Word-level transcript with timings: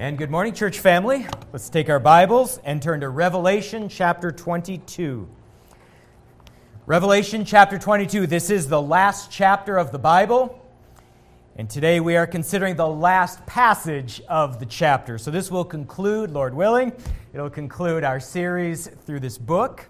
And 0.00 0.16
good 0.16 0.30
morning, 0.30 0.54
church 0.54 0.78
family. 0.78 1.26
Let's 1.52 1.68
take 1.68 1.90
our 1.90 1.98
Bibles 1.98 2.60
and 2.62 2.80
turn 2.80 3.00
to 3.00 3.08
Revelation 3.08 3.88
chapter 3.88 4.30
22. 4.30 5.28
Revelation 6.86 7.44
chapter 7.44 7.80
22. 7.80 8.28
This 8.28 8.48
is 8.48 8.68
the 8.68 8.80
last 8.80 9.28
chapter 9.32 9.76
of 9.76 9.90
the 9.90 9.98
Bible. 9.98 10.64
And 11.56 11.68
today 11.68 11.98
we 11.98 12.14
are 12.14 12.28
considering 12.28 12.76
the 12.76 12.86
last 12.86 13.44
passage 13.44 14.22
of 14.28 14.60
the 14.60 14.66
chapter. 14.66 15.18
So 15.18 15.32
this 15.32 15.50
will 15.50 15.64
conclude, 15.64 16.30
Lord 16.30 16.54
willing, 16.54 16.92
it'll 17.34 17.50
conclude 17.50 18.04
our 18.04 18.20
series 18.20 18.86
through 18.86 19.18
this 19.18 19.36
book. 19.36 19.88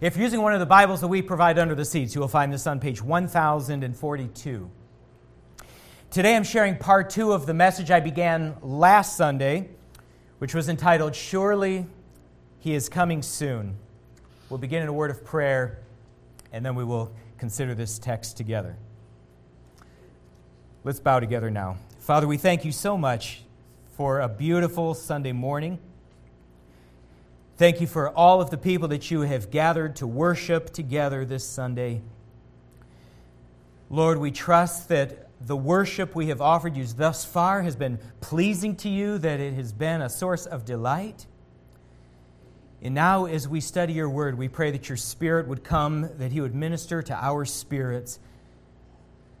If 0.00 0.16
you're 0.16 0.24
using 0.24 0.40
one 0.40 0.54
of 0.54 0.60
the 0.60 0.64
Bibles 0.64 1.02
that 1.02 1.08
we 1.08 1.20
provide 1.20 1.58
under 1.58 1.74
the 1.74 1.84
seats, 1.84 2.14
you 2.14 2.22
will 2.22 2.28
find 2.28 2.50
this 2.50 2.66
on 2.66 2.80
page 2.80 3.02
1042. 3.02 4.70
Today 6.16 6.34
I'm 6.34 6.44
sharing 6.44 6.78
part 6.78 7.10
two 7.10 7.32
of 7.32 7.44
the 7.44 7.52
message 7.52 7.90
I 7.90 8.00
began 8.00 8.56
last 8.62 9.18
Sunday, 9.18 9.68
which 10.38 10.54
was 10.54 10.70
entitled, 10.70 11.14
Surely 11.14 11.84
He 12.58 12.72
is 12.72 12.88
Coming 12.88 13.20
Soon. 13.20 13.76
We'll 14.48 14.56
begin 14.56 14.80
in 14.80 14.88
a 14.88 14.94
word 14.94 15.10
of 15.10 15.26
prayer, 15.26 15.80
and 16.54 16.64
then 16.64 16.74
we 16.74 16.84
will 16.84 17.12
consider 17.36 17.74
this 17.74 17.98
text 17.98 18.38
together. 18.38 18.78
Let's 20.84 21.00
bow 21.00 21.20
together 21.20 21.50
now. 21.50 21.76
Father, 21.98 22.26
we 22.26 22.38
thank 22.38 22.64
you 22.64 22.72
so 22.72 22.96
much 22.96 23.42
for 23.94 24.20
a 24.20 24.28
beautiful 24.30 24.94
Sunday 24.94 25.32
morning. 25.32 25.78
Thank 27.58 27.78
you 27.82 27.86
for 27.86 28.08
all 28.08 28.40
of 28.40 28.48
the 28.48 28.56
people 28.56 28.88
that 28.88 29.10
you 29.10 29.20
have 29.20 29.50
gathered 29.50 29.96
to 29.96 30.06
worship 30.06 30.72
together 30.72 31.26
this 31.26 31.46
Sunday. 31.46 32.00
Lord, 33.90 34.16
we 34.16 34.30
trust 34.30 34.88
that 34.88 35.25
the 35.40 35.56
worship 35.56 36.14
we 36.14 36.26
have 36.28 36.40
offered 36.40 36.76
you 36.76 36.84
thus 36.86 37.24
far 37.24 37.62
has 37.62 37.76
been 37.76 37.98
pleasing 38.20 38.76
to 38.76 38.88
you, 38.88 39.18
that 39.18 39.40
it 39.40 39.54
has 39.54 39.72
been 39.72 40.02
a 40.02 40.08
source 40.08 40.46
of 40.46 40.64
delight. 40.64 41.26
And 42.82 42.94
now, 42.94 43.26
as 43.26 43.48
we 43.48 43.60
study 43.60 43.94
your 43.94 44.08
word, 44.08 44.38
we 44.38 44.48
pray 44.48 44.70
that 44.70 44.88
your 44.88 44.96
spirit 44.96 45.48
would 45.48 45.64
come, 45.64 46.10
that 46.18 46.32
he 46.32 46.40
would 46.40 46.54
minister 46.54 47.02
to 47.02 47.14
our 47.14 47.44
spirits, 47.44 48.18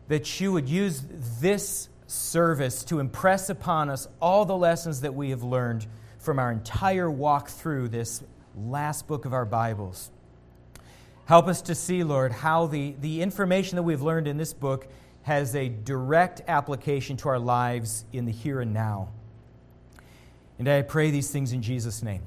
that 0.08 0.40
you 0.40 0.52
would 0.52 0.68
use 0.68 1.02
this 1.40 1.88
service 2.06 2.84
to 2.84 3.00
impress 3.00 3.50
upon 3.50 3.90
us 3.90 4.06
all 4.20 4.44
the 4.44 4.56
lessons 4.56 5.00
that 5.00 5.14
we 5.14 5.30
have 5.30 5.42
learned 5.42 5.86
from 6.18 6.38
our 6.38 6.52
entire 6.52 7.10
walk 7.10 7.48
through 7.48 7.88
this 7.88 8.22
last 8.56 9.06
book 9.06 9.24
of 9.24 9.32
our 9.32 9.44
Bibles. 9.44 10.10
Help 11.26 11.48
us 11.48 11.60
to 11.62 11.74
see, 11.74 12.04
Lord, 12.04 12.30
how 12.30 12.66
the, 12.66 12.94
the 13.00 13.20
information 13.20 13.76
that 13.76 13.82
we've 13.82 14.02
learned 14.02 14.28
in 14.28 14.36
this 14.36 14.52
book 14.52 14.88
has 15.26 15.56
a 15.56 15.68
direct 15.68 16.40
application 16.46 17.16
to 17.16 17.28
our 17.28 17.38
lives 17.40 18.04
in 18.12 18.26
the 18.26 18.30
here 18.30 18.60
and 18.60 18.72
now. 18.72 19.08
And 20.56 20.68
I 20.68 20.82
pray 20.82 21.10
these 21.10 21.32
things 21.32 21.50
in 21.50 21.62
Jesus' 21.62 22.00
name. 22.00 22.22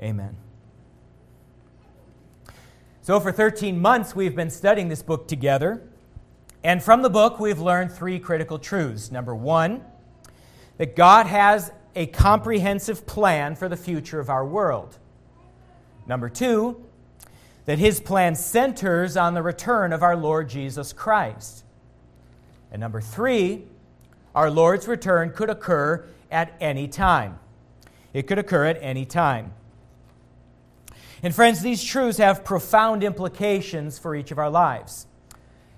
Amen. 0.00 0.34
So, 3.02 3.20
for 3.20 3.32
13 3.32 3.78
months, 3.78 4.16
we've 4.16 4.34
been 4.34 4.48
studying 4.48 4.88
this 4.88 5.02
book 5.02 5.28
together. 5.28 5.82
And 6.64 6.82
from 6.82 7.02
the 7.02 7.10
book, 7.10 7.38
we've 7.38 7.60
learned 7.60 7.92
three 7.92 8.18
critical 8.18 8.58
truths. 8.58 9.12
Number 9.12 9.34
one, 9.34 9.84
that 10.78 10.96
God 10.96 11.26
has 11.26 11.70
a 11.94 12.06
comprehensive 12.06 13.06
plan 13.06 13.56
for 13.56 13.68
the 13.68 13.76
future 13.76 14.20
of 14.20 14.30
our 14.30 14.46
world. 14.46 14.96
Number 16.06 16.30
two, 16.30 16.82
that 17.66 17.78
his 17.78 18.00
plan 18.00 18.36
centers 18.36 19.18
on 19.18 19.34
the 19.34 19.42
return 19.42 19.92
of 19.92 20.02
our 20.02 20.16
Lord 20.16 20.48
Jesus 20.48 20.94
Christ. 20.94 21.64
And 22.72 22.80
number 22.80 23.00
three, 23.00 23.64
our 24.34 24.50
Lord's 24.50 24.88
return 24.88 25.30
could 25.30 25.50
occur 25.50 26.04
at 26.30 26.54
any 26.58 26.88
time. 26.88 27.38
It 28.14 28.26
could 28.26 28.38
occur 28.38 28.64
at 28.64 28.78
any 28.80 29.04
time. 29.04 29.52
And 31.22 31.34
friends, 31.34 31.60
these 31.60 31.84
truths 31.84 32.18
have 32.18 32.44
profound 32.44 33.04
implications 33.04 33.98
for 33.98 34.16
each 34.16 34.32
of 34.32 34.38
our 34.38 34.50
lives. 34.50 35.06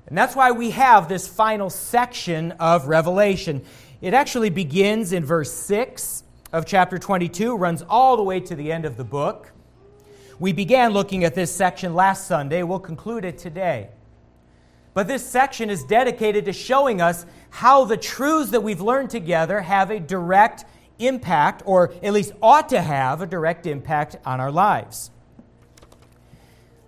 And 0.07 0.17
that's 0.17 0.37
why 0.37 0.53
we 0.53 0.71
have 0.71 1.09
this 1.09 1.27
final 1.27 1.69
section 1.69 2.53
of 2.53 2.87
Revelation. 2.87 3.63
It 4.01 4.15
actually 4.15 4.51
begins 4.51 5.13
in 5.13 5.25
verse 5.25 5.53
6 5.53 6.23
of 6.53 6.65
chapter 6.65 6.99
22, 6.99 7.57
runs 7.57 7.83
all 7.83 8.17
the 8.17 8.23
way 8.23 8.39
to 8.39 8.55
the 8.55 8.71
end 8.71 8.85
of 8.85 8.97
the 8.97 9.05
book. 9.05 9.53
We 10.39 10.53
began 10.53 10.93
looking 10.93 11.25
at 11.25 11.35
this 11.35 11.55
section 11.55 11.95
last 11.95 12.27
Sunday. 12.27 12.63
We'll 12.63 12.79
conclude 12.79 13.25
it 13.25 13.39
today. 13.39 13.89
But 14.95 15.09
this 15.09 15.29
section 15.29 15.71
is 15.71 15.83
dedicated 15.85 16.45
to 16.45 16.53
showing 16.53 17.01
us 17.01 17.27
how 17.51 17.85
the 17.85 17.97
truths 17.97 18.53
that 18.53 18.63
we've 18.63 18.81
learned 18.81 19.11
together 19.11 19.61
have 19.61 19.91
a 19.91 19.99
direct 19.99 20.65
impact, 21.01 21.63
or 21.67 21.93
at 22.03 22.13
least 22.13 22.33
ought 22.41 22.69
to 22.69 22.81
have 22.81 23.21
a 23.21 23.27
direct 23.27 23.67
impact 23.67 24.17
on 24.25 24.41
our 24.41 24.53
lives. 24.53 25.11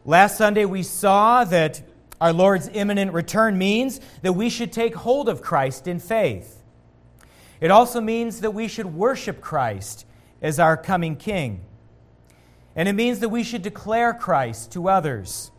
Last 0.04 0.38
Sunday, 0.38 0.64
we 0.64 0.84
saw 0.84 1.44
that 1.44 1.82
our 2.20 2.32
Lord's 2.32 2.68
imminent 2.72 3.12
return 3.12 3.58
means 3.58 4.00
that 4.22 4.34
we 4.34 4.48
should 4.48 4.72
take 4.72 4.94
hold 4.94 5.28
of 5.28 5.42
Christ 5.42 5.88
in 5.88 5.98
faith. 5.98 6.62
It 7.60 7.72
also 7.72 8.00
means 8.00 8.40
that 8.42 8.52
we 8.52 8.68
should 8.68 8.86
worship 8.86 9.40
Christ 9.40 10.06
as 10.40 10.60
our 10.60 10.76
coming 10.76 11.16
King. 11.16 11.64
And 12.76 12.88
it 12.88 12.92
means 12.92 13.18
that 13.20 13.30
we 13.30 13.42
should 13.42 13.62
declare 13.62 14.14
Christ 14.14 14.72
to 14.72 14.88
others. 14.88 15.50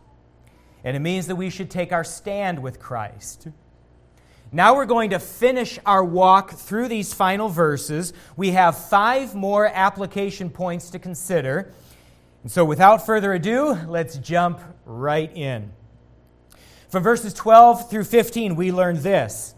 And 0.84 0.96
it 0.96 1.00
means 1.00 1.26
that 1.26 1.36
we 1.36 1.50
should 1.50 1.70
take 1.70 1.92
our 1.92 2.04
stand 2.04 2.60
with 2.60 2.78
Christ. 2.78 3.48
Now 4.50 4.76
we're 4.76 4.86
going 4.86 5.10
to 5.10 5.18
finish 5.18 5.78
our 5.84 6.02
walk 6.02 6.52
through 6.52 6.88
these 6.88 7.12
final 7.12 7.48
verses. 7.48 8.12
We 8.36 8.52
have 8.52 8.78
five 8.88 9.34
more 9.34 9.66
application 9.66 10.48
points 10.48 10.90
to 10.90 10.98
consider. 10.98 11.72
And 12.42 12.50
so, 12.50 12.64
without 12.64 13.04
further 13.04 13.34
ado, 13.34 13.74
let's 13.86 14.16
jump 14.16 14.60
right 14.86 15.34
in. 15.36 15.72
From 16.88 17.02
verses 17.02 17.34
12 17.34 17.90
through 17.90 18.04
15, 18.04 18.56
we 18.56 18.72
learn 18.72 19.02
this 19.02 19.54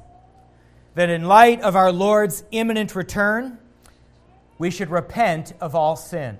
that 0.96 1.08
in 1.08 1.24
light 1.24 1.60
of 1.60 1.76
our 1.76 1.92
Lord's 1.92 2.42
imminent 2.50 2.96
return, 2.96 3.58
we 4.58 4.70
should 4.70 4.90
repent 4.90 5.52
of 5.60 5.76
all 5.76 5.94
sin 5.94 6.36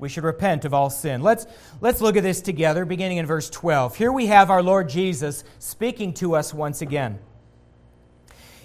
we 0.00 0.08
should 0.08 0.24
repent 0.24 0.64
of 0.64 0.74
all 0.74 0.90
sin. 0.90 1.22
Let's, 1.22 1.46
let's 1.80 2.00
look 2.00 2.16
at 2.16 2.22
this 2.22 2.40
together, 2.40 2.84
beginning 2.84 3.18
in 3.18 3.26
verse 3.26 3.50
12. 3.50 3.96
Here 3.96 4.12
we 4.12 4.26
have 4.26 4.50
our 4.50 4.62
Lord 4.62 4.88
Jesus 4.88 5.44
speaking 5.58 6.14
to 6.14 6.34
us 6.34 6.54
once 6.54 6.82
again. 6.82 7.18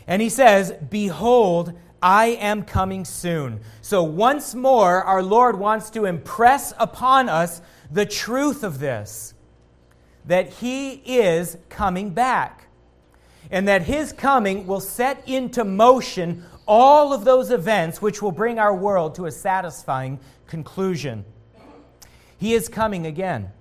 And 0.08 0.22
he 0.22 0.30
says, 0.30 0.74
Behold, 0.90 1.74
I 2.02 2.28
am 2.28 2.64
coming 2.64 3.06
soon. 3.06 3.62
So 3.82 4.04
once 4.04 4.54
more, 4.54 5.04
our 5.04 5.24
Lord 5.24 5.58
wants 5.58 5.90
to 5.92 6.06
impress 6.06 6.74
upon 6.78 7.30
us 7.30 7.62
the 7.92 8.06
truth 8.06 8.64
of 8.64 8.80
this 8.80 9.34
that 10.26 10.54
he 10.54 10.92
is 11.06 11.58
coming 11.70 12.12
back. 12.12 12.65
And 13.52 13.68
that 13.68 13.84
his 13.84 14.12
coming 14.12 14.68
will 14.68 14.80
set 14.80 15.28
into 15.28 15.64
motion 15.64 16.44
all 16.68 17.14
of 17.14 17.26
those 17.26 17.52
events 17.52 18.02
which 18.02 18.22
will 18.22 18.32
bring 18.32 18.60
our 18.60 18.76
world 18.76 19.16
to 19.16 19.26
a 19.26 19.32
satisfying 19.32 20.20
conclusion. 20.48 21.26
He 22.38 22.54
is 22.54 22.68
coming 22.68 23.06
again. 23.06 23.52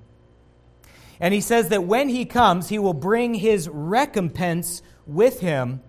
And 1.21 1.33
he 1.33 1.41
says 1.41 1.69
that 1.69 1.84
when 1.84 2.09
he 2.09 2.25
comes, 2.25 2.69
he 2.69 2.78
will 2.78 2.94
bring 2.94 3.34
his 3.34 3.69
recompense 3.69 4.83
with 5.06 5.41
him 5.41 5.81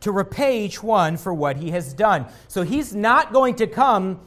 to 0.00 0.12
repay 0.12 0.64
each 0.64 0.82
one 0.82 1.16
for 1.16 1.34
what 1.34 1.56
he 1.56 1.72
has 1.72 1.92
done. 1.92 2.26
So 2.46 2.62
he's 2.62 2.94
not 2.94 3.32
going 3.32 3.56
to 3.56 3.66
come 3.66 4.20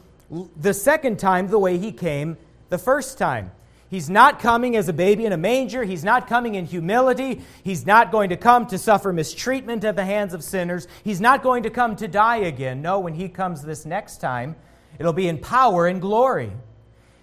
the 0.56 0.74
second 0.74 1.18
time 1.18 1.48
the 1.48 1.58
way 1.58 1.78
he 1.78 1.92
came 1.92 2.36
the 2.68 2.78
first 2.78 3.18
time. 3.18 3.50
He's 3.92 4.10
not 4.10 4.40
coming 4.40 4.74
as 4.74 4.88
a 4.88 4.92
baby 4.92 5.24
in 5.24 5.32
a 5.32 5.36
manger. 5.36 5.84
He's 5.84 6.02
not 6.02 6.26
coming 6.26 6.56
in 6.56 6.64
humility. 6.64 7.42
He's 7.62 7.86
not 7.86 8.10
going 8.10 8.30
to 8.30 8.36
come 8.36 8.66
to 8.66 8.78
suffer 8.78 9.12
mistreatment 9.12 9.84
at 9.84 9.94
the 9.94 10.04
hands 10.04 10.34
of 10.34 10.42
sinners. 10.42 10.88
He's 11.04 11.20
not 11.20 11.44
going 11.44 11.62
to 11.62 11.70
come 11.70 11.94
to 11.96 12.08
die 12.08 12.38
again. 12.38 12.82
No, 12.82 12.98
when 12.98 13.14
he 13.14 13.28
comes 13.28 13.62
this 13.62 13.86
next 13.86 14.16
time, 14.16 14.56
It'll 14.98 15.12
be 15.12 15.28
in 15.28 15.38
power 15.38 15.86
and 15.86 16.00
glory. 16.00 16.52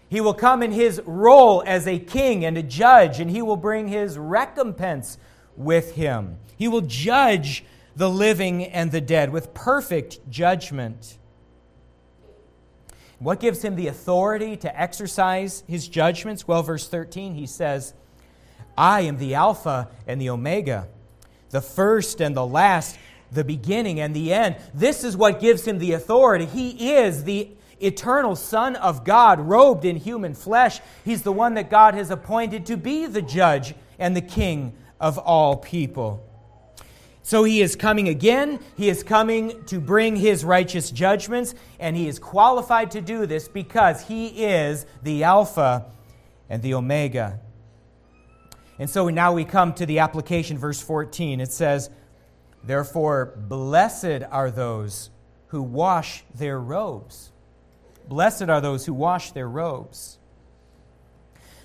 He 0.09 0.21
will 0.21 0.33
come 0.33 0.63
in 0.63 0.71
his 0.71 1.01
role 1.05 1.63
as 1.65 1.87
a 1.87 1.99
king 1.99 2.43
and 2.43 2.57
a 2.57 2.63
judge, 2.63 3.19
and 3.19 3.29
he 3.29 3.41
will 3.41 3.57
bring 3.57 3.87
his 3.87 4.17
recompense 4.17 5.17
with 5.55 5.95
him. 5.95 6.39
He 6.57 6.67
will 6.67 6.81
judge 6.81 7.63
the 7.95 8.09
living 8.09 8.65
and 8.65 8.91
the 8.91 9.01
dead 9.01 9.31
with 9.31 9.53
perfect 9.53 10.29
judgment. 10.29 11.18
What 13.19 13.41
gives 13.41 13.61
him 13.61 13.75
the 13.75 13.87
authority 13.87 14.55
to 14.57 14.79
exercise 14.79 15.63
his 15.67 15.87
judgments? 15.87 16.47
Well, 16.47 16.63
verse 16.63 16.87
13, 16.87 17.35
he 17.35 17.45
says, 17.45 17.93
I 18.77 19.01
am 19.01 19.17
the 19.17 19.35
Alpha 19.35 19.89
and 20.07 20.21
the 20.21 20.29
Omega, 20.29 20.87
the 21.49 21.61
first 21.61 22.21
and 22.21 22.35
the 22.35 22.45
last, 22.45 22.97
the 23.31 23.43
beginning 23.43 23.99
and 23.99 24.15
the 24.15 24.33
end. 24.33 24.55
This 24.73 25.03
is 25.03 25.17
what 25.17 25.41
gives 25.41 25.67
him 25.67 25.79
the 25.79 25.93
authority. 25.93 26.45
He 26.45 26.93
is 26.93 27.25
the 27.25 27.49
eternal 27.81 28.37
Son 28.37 28.77
of 28.77 29.03
God, 29.03 29.39
robed 29.39 29.83
in 29.83 29.97
human 29.97 30.33
flesh. 30.33 30.79
He's 31.03 31.21
the 31.21 31.31
one 31.31 31.55
that 31.55 31.69
God 31.69 31.95
has 31.95 32.11
appointed 32.11 32.65
to 32.67 32.77
be 32.77 33.05
the 33.05 33.21
judge 33.21 33.75
and 33.97 34.15
the 34.15 34.21
king 34.21 34.73
of 34.99 35.17
all 35.17 35.57
people. 35.57 36.25
So 37.29 37.43
he 37.43 37.61
is 37.61 37.75
coming 37.75 38.09
again. 38.09 38.59
He 38.75 38.89
is 38.89 39.03
coming 39.03 39.63
to 39.65 39.79
bring 39.79 40.15
his 40.15 40.43
righteous 40.43 40.89
judgments, 40.89 41.53
and 41.79 41.95
he 41.95 42.07
is 42.07 42.17
qualified 42.17 42.89
to 42.89 43.01
do 43.01 43.27
this 43.27 43.47
because 43.47 44.01
he 44.07 44.45
is 44.45 44.87
the 45.03 45.23
Alpha 45.23 45.85
and 46.49 46.63
the 46.63 46.73
Omega. 46.73 47.39
And 48.79 48.89
so 48.89 49.09
now 49.09 49.31
we 49.31 49.45
come 49.45 49.75
to 49.75 49.85
the 49.85 49.99
application, 49.99 50.57
verse 50.57 50.81
14. 50.81 51.39
It 51.39 51.51
says, 51.51 51.91
Therefore, 52.63 53.35
blessed 53.37 54.23
are 54.31 54.49
those 54.49 55.11
who 55.49 55.61
wash 55.61 56.23
their 56.33 56.59
robes. 56.59 57.31
Blessed 58.07 58.49
are 58.49 58.59
those 58.59 58.87
who 58.87 58.93
wash 58.95 59.33
their 59.33 59.47
robes. 59.47 60.17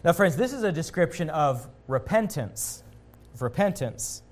Now, 0.05 0.13
friends, 0.13 0.37
this 0.37 0.53
is 0.53 0.63
a 0.63 0.73
description 0.73 1.31
of 1.31 1.67
repentance. 1.89 2.85
Of 3.33 3.41
repentance. 3.41 4.24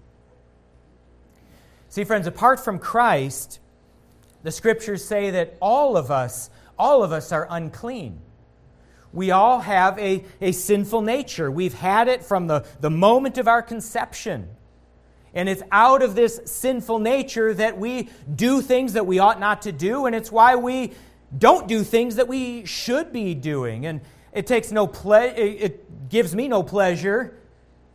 See, 1.93 2.05
friends, 2.05 2.27
apart 2.27 2.59
from 2.59 2.79
Christ, 2.79 3.61
the 4.43 4.51
scriptures 4.51 5.05
say 5.05 5.33
that 5.33 5.59
all 5.61 5.99
of 5.99 6.11
us, 6.11 6.49
all 6.79 7.03
of 7.03 7.13
us 7.13 7.33
are 7.33 7.47
unclean. 7.51 8.19
We 9.13 9.31
all 9.31 9.61
have 9.61 9.99
a, 9.99 10.25
a 10.41 10.53
sinful 10.53 11.03
nature. 11.03 11.51
We've 11.51 11.75
had 11.75 12.09
it 12.09 12.25
from 12.25 12.47
the, 12.47 12.65
the 12.81 12.89
moment 12.89 13.37
of 13.37 13.47
our 13.47 13.61
conception. 13.61 14.49
And 15.35 15.51
it's 15.51 15.63
out 15.71 16.01
of 16.01 16.15
this 16.15 16.41
sinful 16.47 16.99
nature 16.99 17.53
that 17.53 17.77
we 17.77 18.09
do 18.35 18.63
things 18.63 18.95
that 18.95 19.05
we 19.05 19.19
ought 19.19 19.39
not 19.39 19.61
to 19.63 19.73
do, 19.73 20.07
and 20.07 20.17
it's 20.17 20.33
why 20.33 20.57
we 20.57 20.93
don't 21.37 21.69
do 21.69 21.83
things 21.83 22.17
that 22.17 22.27
we 22.27 22.65
should 22.65 23.13
be 23.13 23.35
doing. 23.35 23.85
And 23.85 24.01
it 24.33 24.47
takes 24.47 24.73
no 24.73 24.87
ple- 24.87 25.35
it 25.37 26.09
gives 26.09 26.35
me 26.35 26.49
no 26.49 26.63
pleasure 26.63 27.37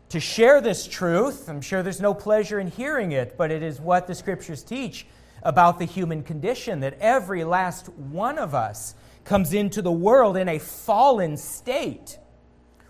to 0.10 0.20
share 0.20 0.62
this 0.62 0.88
truth. 0.88 1.50
I'm 1.50 1.62
sure 1.62 1.84
there's 1.84 2.02
no 2.02 2.14
pleasure 2.14 2.60
in 2.60 2.68
hearing 2.68 3.12
it, 3.12 3.38
but 3.38 3.52
it 3.52 3.62
is 3.62 3.80
what 3.82 4.08
the 4.08 4.16
scriptures 4.16 4.64
teach 4.64 5.06
about 5.44 5.80
the 5.80 5.86
human 5.86 6.24
condition 6.24 6.80
that 6.80 6.98
every 7.00 7.44
last 7.44 7.90
one 7.90 8.40
of 8.40 8.56
us 8.56 8.96
comes 9.24 9.54
into 9.54 9.82
the 9.82 9.92
world 9.92 10.38
in 10.38 10.48
a 10.48 10.60
fallen 10.60 11.38
state. 11.38 12.18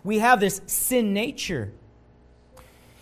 We 0.04 0.20
have 0.20 0.40
this 0.40 0.62
sin 0.68 1.14
nature. 1.14 1.74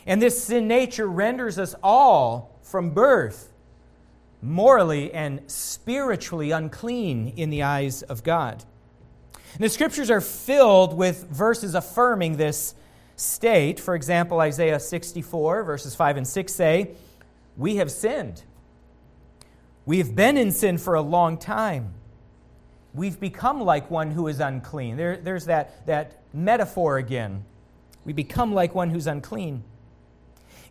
And 0.07 0.21
this 0.21 0.43
sin 0.43 0.67
nature 0.67 1.07
renders 1.07 1.59
us 1.59 1.75
all 1.83 2.59
from 2.63 2.91
birth 2.91 3.51
morally 4.41 5.13
and 5.13 5.41
spiritually 5.47 6.51
unclean 6.51 7.33
in 7.35 7.49
the 7.49 7.63
eyes 7.63 8.03
of 8.03 8.23
God. 8.23 8.63
And 9.53 9.63
the 9.63 9.69
scriptures 9.69 10.11
are 10.11 10.21
filled 10.21 10.95
with 10.95 11.27
verses 11.29 11.75
affirming 11.75 12.37
this 12.37 12.75
state. 13.15 13.79
For 13.79 13.95
example, 13.95 14.39
Isaiah 14.39 14.79
64, 14.79 15.63
verses 15.63 15.95
5 15.95 16.17
and 16.17 16.27
6 16.27 16.53
say, 16.53 16.91
We 17.57 17.77
have 17.77 17.91
sinned. 17.91 18.43
We 19.85 19.99
have 19.99 20.15
been 20.15 20.37
in 20.37 20.51
sin 20.51 20.77
for 20.77 20.95
a 20.95 21.01
long 21.01 21.37
time. 21.37 21.93
We've 22.93 23.19
become 23.19 23.61
like 23.61 23.91
one 23.91 24.11
who 24.11 24.27
is 24.27 24.39
unclean. 24.39 24.97
There, 24.97 25.17
there's 25.17 25.45
that, 25.45 25.85
that 25.85 26.21
metaphor 26.33 26.97
again. 26.97 27.43
We 28.05 28.13
become 28.13 28.53
like 28.53 28.73
one 28.73 28.89
who's 28.89 29.07
unclean. 29.07 29.63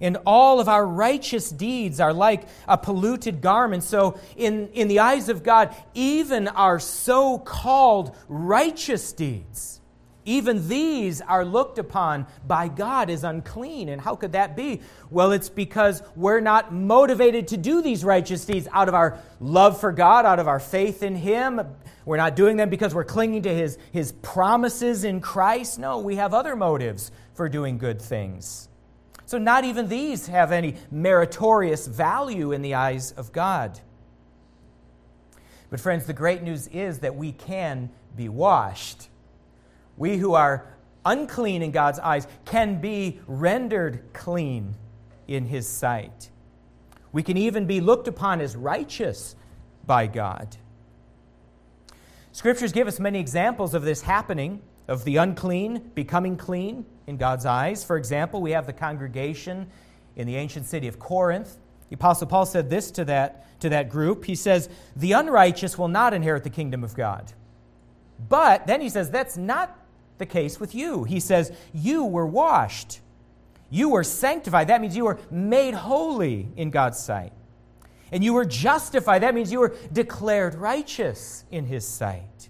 And 0.00 0.16
all 0.26 0.58
of 0.58 0.68
our 0.68 0.84
righteous 0.84 1.50
deeds 1.50 2.00
are 2.00 2.12
like 2.12 2.48
a 2.66 2.76
polluted 2.76 3.40
garment. 3.40 3.84
So, 3.84 4.18
in, 4.36 4.68
in 4.68 4.88
the 4.88 4.98
eyes 4.98 5.28
of 5.28 5.44
God, 5.44 5.74
even 5.94 6.48
our 6.48 6.80
so 6.80 7.38
called 7.38 8.16
righteous 8.28 9.12
deeds 9.12 9.80
even 10.24 10.68
these 10.68 11.20
are 11.20 11.44
looked 11.44 11.78
upon 11.78 12.26
by 12.46 12.68
God 12.68 13.10
as 13.10 13.24
unclean. 13.24 13.88
And 13.88 14.00
how 14.00 14.16
could 14.16 14.32
that 14.32 14.56
be? 14.56 14.80
Well, 15.10 15.32
it's 15.32 15.48
because 15.48 16.02
we're 16.16 16.40
not 16.40 16.72
motivated 16.72 17.48
to 17.48 17.56
do 17.56 17.82
these 17.82 18.04
righteous 18.04 18.44
deeds 18.44 18.66
out 18.72 18.88
of 18.88 18.94
our 18.94 19.18
love 19.40 19.78
for 19.78 19.92
God, 19.92 20.24
out 20.24 20.38
of 20.38 20.48
our 20.48 20.60
faith 20.60 21.02
in 21.02 21.14
Him. 21.14 21.60
We're 22.04 22.16
not 22.16 22.36
doing 22.36 22.56
them 22.56 22.70
because 22.70 22.94
we're 22.94 23.04
clinging 23.04 23.42
to 23.42 23.54
His, 23.54 23.78
his 23.92 24.12
promises 24.12 25.04
in 25.04 25.20
Christ. 25.20 25.78
No, 25.78 25.98
we 25.98 26.16
have 26.16 26.32
other 26.32 26.56
motives 26.56 27.10
for 27.34 27.48
doing 27.48 27.78
good 27.78 28.00
things. 28.00 28.68
So, 29.26 29.38
not 29.38 29.64
even 29.64 29.88
these 29.88 30.26
have 30.26 30.52
any 30.52 30.76
meritorious 30.90 31.86
value 31.86 32.52
in 32.52 32.60
the 32.60 32.74
eyes 32.74 33.12
of 33.12 33.32
God. 33.32 33.80
But, 35.70 35.80
friends, 35.80 36.06
the 36.06 36.12
great 36.12 36.42
news 36.42 36.68
is 36.68 37.00
that 37.00 37.16
we 37.16 37.32
can 37.32 37.90
be 38.14 38.28
washed 38.28 39.08
we 39.96 40.16
who 40.16 40.34
are 40.34 40.74
unclean 41.04 41.62
in 41.62 41.70
God's 41.70 41.98
eyes 41.98 42.26
can 42.44 42.80
be 42.80 43.20
rendered 43.26 44.02
clean 44.12 44.74
in 45.28 45.46
His 45.46 45.68
sight. 45.68 46.30
We 47.12 47.22
can 47.22 47.36
even 47.36 47.66
be 47.66 47.80
looked 47.80 48.08
upon 48.08 48.40
as 48.40 48.56
righteous 48.56 49.36
by 49.86 50.06
God. 50.06 50.56
Scriptures 52.32 52.72
give 52.72 52.88
us 52.88 52.98
many 52.98 53.20
examples 53.20 53.74
of 53.74 53.82
this 53.82 54.02
happening, 54.02 54.60
of 54.88 55.04
the 55.04 55.16
unclean 55.16 55.90
becoming 55.94 56.36
clean 56.36 56.84
in 57.06 57.16
God's 57.16 57.46
eyes. 57.46 57.84
For 57.84 57.96
example, 57.96 58.42
we 58.42 58.50
have 58.50 58.66
the 58.66 58.72
congregation 58.72 59.68
in 60.16 60.26
the 60.26 60.36
ancient 60.36 60.66
city 60.66 60.88
of 60.88 60.98
Corinth. 60.98 61.56
The 61.90 61.94
Apostle 61.94 62.26
Paul 62.26 62.46
said 62.46 62.68
this 62.68 62.90
to 62.92 63.04
that, 63.04 63.60
to 63.60 63.68
that 63.68 63.88
group. 63.88 64.24
He 64.24 64.34
says, 64.34 64.68
The 64.96 65.12
unrighteous 65.12 65.78
will 65.78 65.88
not 65.88 66.12
inherit 66.12 66.42
the 66.42 66.50
kingdom 66.50 66.82
of 66.82 66.96
God. 66.96 67.32
But 68.28 68.66
then 68.66 68.80
he 68.80 68.88
says, 68.88 69.10
That's 69.10 69.36
not 69.36 69.78
the 70.18 70.26
case 70.26 70.60
with 70.60 70.74
you. 70.74 71.04
He 71.04 71.20
says, 71.20 71.52
You 71.72 72.04
were 72.04 72.26
washed, 72.26 73.00
you 73.70 73.90
were 73.90 74.04
sanctified. 74.04 74.68
That 74.68 74.80
means 74.80 74.96
you 74.96 75.04
were 75.04 75.18
made 75.30 75.74
holy 75.74 76.48
in 76.56 76.70
God's 76.70 76.98
sight. 76.98 77.32
And 78.12 78.22
you 78.22 78.32
were 78.32 78.44
justified. 78.44 79.22
That 79.22 79.34
means 79.34 79.50
you 79.50 79.58
were 79.58 79.74
declared 79.92 80.54
righteous 80.54 81.44
in 81.50 81.64
His 81.64 81.86
sight. 81.86 82.48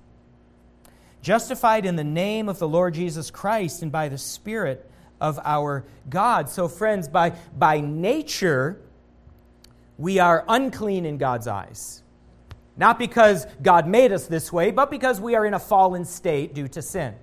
Justified 1.22 1.86
in 1.86 1.96
the 1.96 2.04
name 2.04 2.50
of 2.50 2.58
the 2.58 2.68
Lord 2.68 2.92
Jesus 2.92 3.30
Christ 3.30 3.82
and 3.82 3.90
by 3.90 4.10
the 4.10 4.18
Spirit 4.18 4.90
of 5.20 5.40
our 5.42 5.86
God. 6.10 6.50
So, 6.50 6.68
friends, 6.68 7.08
by, 7.08 7.30
by 7.56 7.80
nature, 7.80 8.78
we 9.96 10.18
are 10.18 10.44
unclean 10.48 11.06
in 11.06 11.16
God's 11.16 11.46
eyes. 11.46 12.02
Not 12.76 12.98
because 12.98 13.46
God 13.62 13.86
made 13.86 14.12
us 14.12 14.26
this 14.26 14.52
way, 14.52 14.70
but 14.70 14.90
because 14.90 15.20
we 15.20 15.34
are 15.34 15.46
in 15.46 15.54
a 15.54 15.58
fallen 15.58 16.04
state 16.04 16.54
due 16.54 16.68
to 16.68 16.82
sin. 16.82 17.14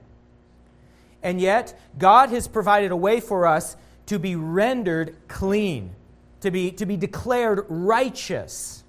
And 1.24 1.40
yet, 1.40 1.80
God 1.98 2.30
has 2.30 2.48
provided 2.48 2.92
a 2.92 2.96
way 2.96 3.20
for 3.20 3.46
us 3.46 3.76
to 4.08 4.20
be 4.20 4.36
rendered 4.36 5.16
clean, 5.28 5.96
to 6.42 6.52
be, 6.52 6.72
to 6.72 6.86
be 6.86 6.98
declared 6.98 7.66
righteous. 7.70 8.84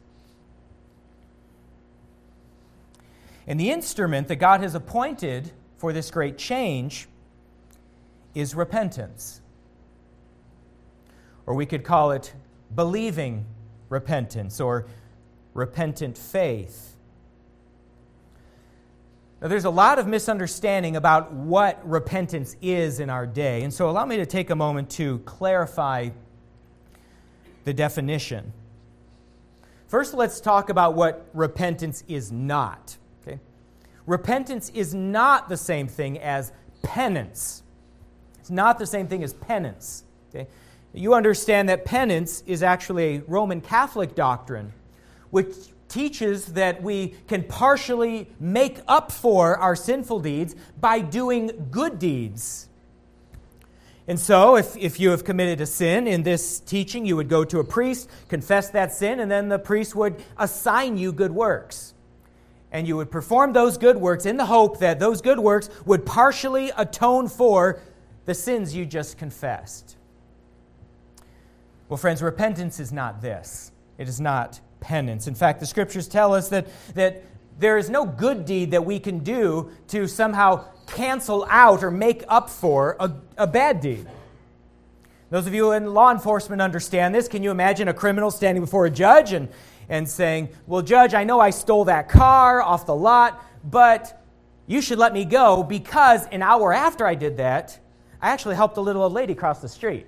And 3.47 3.59
the 3.59 3.71
instrument 3.71 4.29
that 4.29 4.37
God 4.37 4.61
has 4.61 4.75
appointed 4.75 5.51
for 5.77 5.93
this 5.93 6.11
great 6.11 6.39
change 6.39 7.09
is 8.35 8.55
repentance. 8.55 9.41
Or 11.45 11.55
we 11.55 11.67
could 11.67 11.85
call 11.85 12.13
it 12.13 12.33
believing 12.75 13.45
repentance 13.89 14.61
or 14.61 14.87
repentant 15.55 16.17
faith. 16.17 16.92
Now, 19.43 19.49
there's 19.49 19.65
a 19.65 19.71
lot 19.71 19.99
of 19.99 20.07
misunderstanding 20.07 20.95
about 20.95 21.33
what 21.33 21.81
repentance 21.85 22.57
is 22.63 23.01
in 23.01 23.11
our 23.11 23.27
day. 23.27 23.65
And 23.65 23.75
so, 23.75 23.91
allow 23.91 24.07
me 24.07 24.17
to 24.19 24.27
take 24.27 24.51
a 24.51 24.55
moment 24.55 24.89
to 24.91 25.19
clarify 25.21 26.11
the 27.65 27.75
definition. 27.75 28.53
First, 29.89 30.15
let's 30.15 30.41
talk 30.41 30.71
about 30.71 30.95
what 30.95 31.29
repentance 31.35 32.05
is 32.07 32.31
not. 32.31 32.97
Okay? 33.27 33.41
Repentance 34.07 34.71
is 34.71 34.95
not 34.95 35.49
the 35.49 35.57
same 35.57 35.89
thing 35.89 36.21
as 36.21 36.53
penance. 36.83 37.65
It's 38.39 38.51
not 38.51 38.79
the 38.79 38.87
same 38.87 39.09
thing 39.09 39.25
as 39.25 39.35
penance. 39.35 40.05
Okay? 40.33 40.47
You 40.95 41.15
understand 41.15 41.69
that 41.69 41.85
penance 41.85 42.45
is 42.47 42.63
actually 42.63 43.17
a 43.17 43.23
Roman 43.27 43.61
Catholic 43.61 44.15
doctrine, 44.15 44.73
which 45.31 45.57
teaches 45.93 46.47
that 46.47 46.83
we 46.83 47.15
can 47.29 47.45
partially 47.45 48.29
make 48.41 48.81
up 48.89 49.13
for 49.13 49.59
our 49.59 49.77
sinful 49.77 50.21
deeds 50.21 50.57
by 50.81 51.01
doing 51.01 51.69
good 51.71 51.99
deeds. 51.99 52.69
And 54.09 54.19
so, 54.19 54.57
if, 54.57 54.77
if 54.77 54.99
you 54.99 55.11
have 55.11 55.25
committed 55.25 55.61
a 55.61 55.67
sin 55.67 56.07
in 56.07 56.23
this 56.23 56.59
teaching, 56.59 57.07
you 57.07 57.15
would 57.17 57.29
go 57.29 57.45
to 57.45 57.61
a 57.61 57.65
priest, 57.65 58.11
confess 58.29 58.71
that 58.71 58.93
sin, 58.93 59.21
and 59.21 59.31
then 59.31 59.49
the 59.49 59.59
priest 59.59 59.95
would 59.95 60.23
assign 60.39 60.97
you 60.97 61.13
good 61.13 61.31
works. 61.31 61.95
And 62.73 62.89
you 62.89 62.97
would 62.97 63.11
perform 63.11 63.53
those 63.53 63.77
good 63.77 63.99
works 63.99 64.27
in 64.27 64.39
the 64.39 64.47
hope 64.47 64.79
that 64.79 64.99
those 64.99 65.21
good 65.21 65.39
works 65.39 65.69
would 65.85 66.07
partially 66.07 66.73
atone 66.77 67.29
for 67.29 67.81
the 68.25 68.35
sins 68.35 68.75
you 68.75 68.87
just 68.87 69.19
confessed. 69.19 69.97
Well, 71.89 71.99
friends, 71.99 72.23
repentance 72.23 72.81
is 72.81 72.93
not 72.93 73.21
this. 73.21 73.71
It 73.99 74.09
is 74.09 74.21
not 74.21 74.61
penance. 74.83 75.27
In 75.27 75.35
fact, 75.35 75.61
the 75.61 75.67
scriptures 75.67 76.07
tell 76.07 76.35
us 76.35 76.51
that, 76.51 76.67
that 76.95 77.25
there 77.59 77.79
is 77.79 77.89
no 77.89 78.05
good 78.05 78.45
deed 78.45 78.73
that 78.73 78.85
we 78.85 78.99
can 78.99 79.21
do 79.21 79.71
to 79.89 80.07
somehow 80.07 80.67
cancel 80.87 81.47
out 81.49 81.83
or 81.83 81.91
make 81.91 82.25
up 82.29 82.51
for 82.51 82.97
a, 83.01 83.11
a 83.39 83.47
bad 83.47 83.81
deed. 83.81 84.07
Those 85.31 85.47
of 85.47 85.55
you 85.55 85.73
in 85.73 85.95
law 85.95 86.11
enforcement 86.13 86.61
understand 86.61 87.15
this. 87.15 87.27
Can 87.27 87.43
you 87.43 87.51
imagine 87.51 87.89
a 87.89 87.95
criminal 87.95 88.31
standing 88.31 88.63
before 88.63 88.85
a 88.85 88.91
judge 88.91 89.33
and, 89.33 89.49
and 89.89 90.07
saying, 90.07 90.51
Well, 90.67 90.83
Judge, 90.83 91.15
I 91.15 91.25
know 91.25 91.41
I 91.41 91.49
stole 91.51 91.87
that 91.87 92.11
car 92.11 92.61
off 92.61 92.85
the 92.85 92.95
lot, 92.95 93.43
but 93.65 94.23
you 94.67 94.83
should 94.83 94.99
let 94.99 95.15
me 95.15 95.25
go 95.25 95.63
because 95.63 96.27
an 96.27 96.43
hour 96.43 96.73
after 96.73 97.07
I 97.07 97.15
did 97.15 97.39
that, 97.39 97.79
I 98.21 98.29
actually 98.29 98.57
helped 98.57 98.77
a 98.77 98.81
little 98.81 99.03
old 99.03 99.15
lady 99.15 99.35
cross 99.35 99.61
the 99.61 99.69
street. 99.69 100.07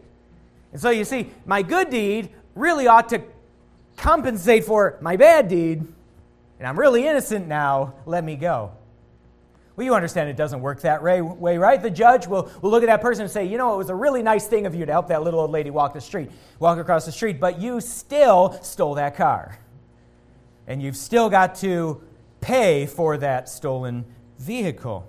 And 0.72 0.80
so 0.80 0.90
you 0.90 1.04
see, 1.04 1.30
my 1.46 1.62
good 1.62 1.88
deed 1.88 2.28
really 2.54 2.86
ought 2.86 3.08
to 3.08 3.22
compensate 3.96 4.64
for 4.64 4.98
my 5.00 5.16
bad 5.16 5.48
deed, 5.48 5.80
and 6.58 6.68
I'm 6.68 6.78
really 6.78 7.06
innocent 7.06 7.46
now. 7.46 7.94
Let 8.06 8.24
me 8.24 8.36
go. 8.36 8.72
Well, 9.76 9.84
you 9.84 9.94
understand 9.94 10.28
it 10.28 10.36
doesn't 10.36 10.60
work 10.60 10.82
that 10.82 11.02
way, 11.02 11.58
right? 11.58 11.82
The 11.82 11.90
judge 11.90 12.28
will, 12.28 12.48
will 12.62 12.70
look 12.70 12.84
at 12.84 12.86
that 12.86 13.00
person 13.00 13.22
and 13.22 13.30
say, 13.30 13.44
you 13.44 13.58
know, 13.58 13.74
it 13.74 13.76
was 13.76 13.90
a 13.90 13.94
really 13.94 14.22
nice 14.22 14.46
thing 14.46 14.66
of 14.66 14.74
you 14.74 14.86
to 14.86 14.92
help 14.92 15.08
that 15.08 15.24
little 15.24 15.40
old 15.40 15.50
lady 15.50 15.70
walk 15.70 15.94
the 15.94 16.00
street, 16.00 16.30
walk 16.60 16.78
across 16.78 17.06
the 17.06 17.12
street, 17.12 17.40
but 17.40 17.60
you 17.60 17.80
still 17.80 18.56
stole 18.62 18.94
that 18.94 19.16
car. 19.16 19.58
And 20.68 20.80
you've 20.80 20.96
still 20.96 21.28
got 21.28 21.56
to 21.56 22.00
pay 22.40 22.86
for 22.86 23.16
that 23.16 23.48
stolen 23.48 24.04
vehicle. 24.38 25.08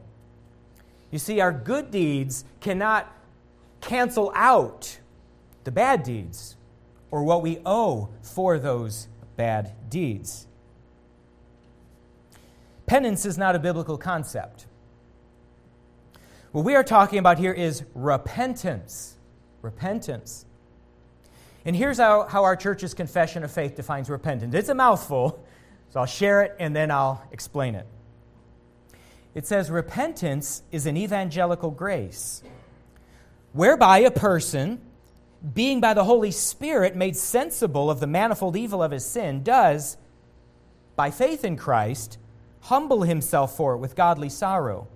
You 1.11 1.19
see, 1.19 1.39
our 1.41 1.51
good 1.51 1.91
deeds 1.91 2.43
cannot 2.59 3.11
cancel 3.81 4.31
out 4.33 4.97
the 5.63 5.71
bad 5.71 6.01
deeds 6.01 6.55
or 7.15 7.23
what 7.23 7.41
we 7.41 7.59
owe 7.65 8.09
for 8.21 8.59
those 8.59 9.07
bad 9.37 9.71
deeds. 9.87 10.47
Penance 12.87 13.25
is 13.25 13.37
not 13.37 13.55
a 13.55 13.59
biblical 13.59 13.97
concept. 13.97 14.65
What 16.51 16.65
we 16.65 16.75
are 16.75 16.83
talking 16.83 17.17
about 17.17 17.39
here 17.39 17.53
is 17.53 17.83
repentance. 17.93 19.15
Repentance. 19.61 20.45
And 21.63 21.73
here's 21.73 21.99
how, 21.99 22.23
how 22.23 22.43
our 22.43 22.57
church's 22.57 22.93
confession 22.93 23.45
of 23.45 23.51
faith 23.51 23.77
defines 23.77 24.09
repentance. 24.09 24.53
It's 24.53 24.67
a 24.67 24.75
mouthful, 24.75 25.41
so 25.91 26.01
I'll 26.01 26.05
share 26.05 26.43
it 26.43 26.57
and 26.59 26.75
then 26.75 26.91
I'll 26.91 27.25
explain 27.31 27.75
it. 27.75 27.87
It 29.33 29.47
says 29.47 29.71
repentance 29.71 30.63
is 30.69 30.85
an 30.85 30.97
evangelical 30.97 31.71
grace 31.71 32.43
whereby 33.53 33.99
a 33.99 34.11
person, 34.11 34.81
being 35.53 35.79
by 35.79 35.93
the 35.93 36.03
Holy 36.03 36.31
Spirit 36.31 36.95
made 36.95 37.15
sensible 37.15 37.89
of 37.89 37.99
the 37.99 38.07
manifold 38.07 38.55
evil 38.55 38.81
of 38.81 38.91
his 38.91 39.05
sin, 39.05 39.43
does, 39.43 39.97
by 40.95 41.11
faith 41.11 41.45
in 41.45 41.57
Christ, 41.57 42.17
humble 42.61 43.03
himself 43.03 43.55
for 43.55 43.73
it 43.73 43.77
with 43.77 43.95
godly 43.95 44.29
sorrow, 44.29 44.87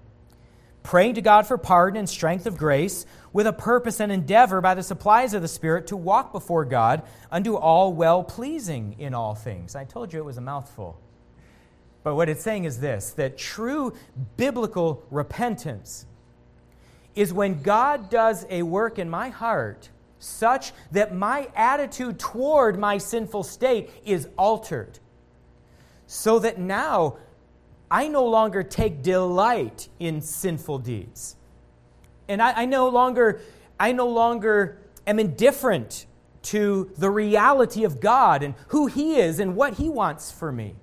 praying 0.82 1.15
to 1.15 1.22
God 1.22 1.46
for 1.46 1.58
pardon 1.58 2.00
and 2.00 2.10
strength 2.10 2.46
of 2.46 2.58
grace, 2.58 3.06
with 3.32 3.46
a 3.46 3.53
purpose 3.53 4.00
and 4.00 4.12
endeavor 4.12 4.60
by 4.60 4.74
the 4.74 4.82
supplies 4.82 5.34
of 5.34 5.41
the 5.41 5.48
Spirit 5.48 5.86
to 5.88 5.98
walk 5.98 6.32
before 6.32 6.65
God 6.65 7.03
unto 7.32 7.56
all 7.56 7.94
well 7.94 8.24
pleasing 8.24 8.96
in 8.98 9.13
all 9.13 9.36
things. 9.36 9.75
I 9.75 9.84
told 9.84 10.12
you 10.12 10.20
it 10.20 10.25
was 10.25 10.38
a 10.38 10.41
mouthful. 10.41 11.00
But 12.01 12.15
what 12.15 12.29
it's 12.29 12.41
saying 12.41 12.63
is 12.63 12.79
this 12.79 13.12
that 13.12 13.38
true 13.38 13.94
biblical 14.36 15.03
repentance 15.12 16.08
is 17.13 17.34
when 17.34 17.62
God 17.62 18.10
does 18.10 18.46
a 18.50 18.63
work 18.63 18.98
in 18.98 19.10
my 19.10 19.29
heart 19.29 19.89
such 20.19 20.73
that 20.91 21.15
my 21.15 21.47
attitude 21.55 22.19
toward 22.19 22.77
my 22.77 22.97
sinful 22.97 23.43
state 23.43 23.89
is 24.05 24.27
altered. 24.38 24.99
So 26.05 26.39
that 26.39 26.59
now 26.59 27.17
I 27.89 28.07
no 28.07 28.25
longer 28.25 28.61
take 28.61 29.01
delight 29.01 29.88
in 29.99 30.21
sinful 30.21 30.79
deeds. 30.79 31.35
And 32.27 32.41
I, 32.41 32.61
I, 32.61 32.65
no 32.65 32.89
longer, 32.89 33.41
I 33.79 33.93
no 33.93 34.07
longer 34.07 34.77
am 35.07 35.19
indifferent 35.19 36.05
to 36.41 36.91
the 36.97 37.09
reality 37.09 37.83
of 37.83 37.99
God 37.99 38.43
and 38.43 38.53
who 38.67 38.88
He 38.88 39.17
is 39.17 39.39
and 39.39 39.55
what 39.55 39.75
He 39.75 39.89
wants 39.89 40.31
for 40.31 40.51
me. 40.51 40.75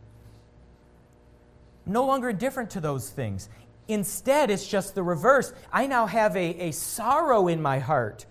No 1.84 2.04
longer 2.04 2.30
indifferent 2.30 2.70
to 2.70 2.80
those 2.80 3.10
things. 3.10 3.48
Instead, 3.86 4.50
it's 4.50 4.66
just 4.66 4.96
the 4.96 5.02
reverse. 5.02 5.52
I 5.72 5.86
now 5.86 6.06
have 6.06 6.36
a, 6.36 6.68
a 6.68 6.72
sorrow 6.72 7.46
in 7.46 7.62
my 7.62 7.78
heart 7.78 8.26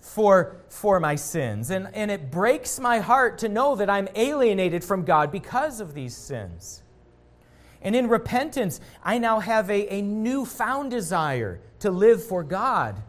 for, 0.00 0.56
for 0.68 0.98
my 0.98 1.14
sins. 1.14 1.70
And, 1.70 1.88
and 1.94 2.10
it 2.10 2.30
breaks 2.30 2.80
my 2.80 2.98
heart 2.98 3.38
to 3.38 3.48
know 3.48 3.76
that 3.76 3.90
I'm 3.90 4.08
alienated 4.14 4.82
from 4.82 5.04
God 5.04 5.30
because 5.30 5.80
of 5.80 5.94
these 5.94 6.16
sins. 6.16 6.82
And 7.82 7.94
in 7.94 8.08
repentance, 8.08 8.80
I 9.02 9.18
now 9.18 9.40
have 9.40 9.70
a, 9.70 9.94
a 9.94 10.02
newfound 10.02 10.90
desire 10.90 11.60
to 11.80 11.90
live 11.90 12.22
for 12.22 12.42
God. 12.42 13.02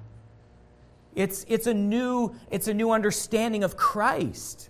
It's, 1.14 1.46
it's, 1.50 1.68
a 1.68 1.74
new, 1.74 2.36
it's 2.50 2.68
a 2.68 2.74
new 2.74 2.92
understanding 2.92 3.64
of 3.64 3.76
Christ. 3.76 4.70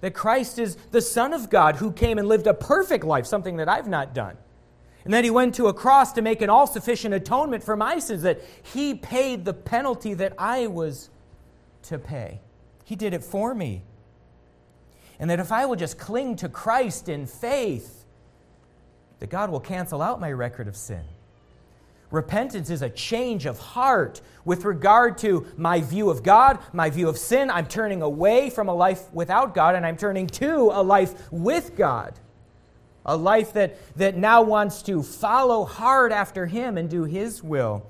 That 0.00 0.14
Christ 0.14 0.58
is 0.58 0.76
the 0.90 1.02
Son 1.02 1.32
of 1.32 1.50
God 1.50 1.76
who 1.76 1.92
came 1.92 2.18
and 2.18 2.26
lived 2.26 2.46
a 2.46 2.54
perfect 2.54 3.04
life, 3.04 3.26
something 3.26 3.56
that 3.58 3.68
I've 3.68 3.88
not 3.88 4.14
done. 4.14 4.36
And 5.04 5.12
that 5.12 5.24
he 5.24 5.30
went 5.30 5.54
to 5.56 5.66
a 5.66 5.74
cross 5.74 6.12
to 6.12 6.22
make 6.22 6.42
an 6.42 6.50
all 6.50 6.66
sufficient 6.66 7.12
atonement 7.12 7.62
for 7.62 7.76
my 7.76 7.98
sins, 7.98 8.22
that 8.22 8.40
he 8.62 8.94
paid 8.94 9.44
the 9.44 9.52
penalty 9.52 10.14
that 10.14 10.32
I 10.38 10.68
was 10.68 11.10
to 11.84 11.98
pay. 11.98 12.40
He 12.84 12.96
did 12.96 13.14
it 13.14 13.24
for 13.24 13.54
me. 13.54 13.82
And 15.18 15.30
that 15.30 15.40
if 15.40 15.52
I 15.52 15.66
will 15.66 15.76
just 15.76 15.98
cling 15.98 16.36
to 16.36 16.48
Christ 16.48 17.08
in 17.08 17.26
faith, 17.26 18.04
that 19.20 19.30
God 19.30 19.50
will 19.50 19.60
cancel 19.60 20.02
out 20.02 20.20
my 20.20 20.32
record 20.32 20.66
of 20.66 20.76
sin. 20.76 21.04
Repentance 22.10 22.68
is 22.68 22.82
a 22.82 22.90
change 22.90 23.46
of 23.46 23.58
heart 23.58 24.20
with 24.44 24.64
regard 24.66 25.16
to 25.18 25.46
my 25.56 25.80
view 25.80 26.10
of 26.10 26.22
God, 26.22 26.58
my 26.72 26.90
view 26.90 27.08
of 27.08 27.16
sin. 27.16 27.50
I'm 27.50 27.66
turning 27.66 28.02
away 28.02 28.50
from 28.50 28.68
a 28.68 28.74
life 28.74 29.10
without 29.12 29.54
God 29.54 29.74
and 29.74 29.86
I'm 29.86 29.96
turning 29.96 30.26
to 30.26 30.70
a 30.72 30.82
life 30.82 31.32
with 31.32 31.74
God. 31.74 32.18
A 33.06 33.16
life 33.16 33.54
that, 33.54 33.78
that 33.96 34.16
now 34.16 34.42
wants 34.42 34.82
to 34.82 35.02
follow 35.02 35.64
hard 35.64 36.12
after 36.12 36.46
Him 36.46 36.76
and 36.76 36.90
do 36.90 37.04
His 37.04 37.42
will. 37.42 37.86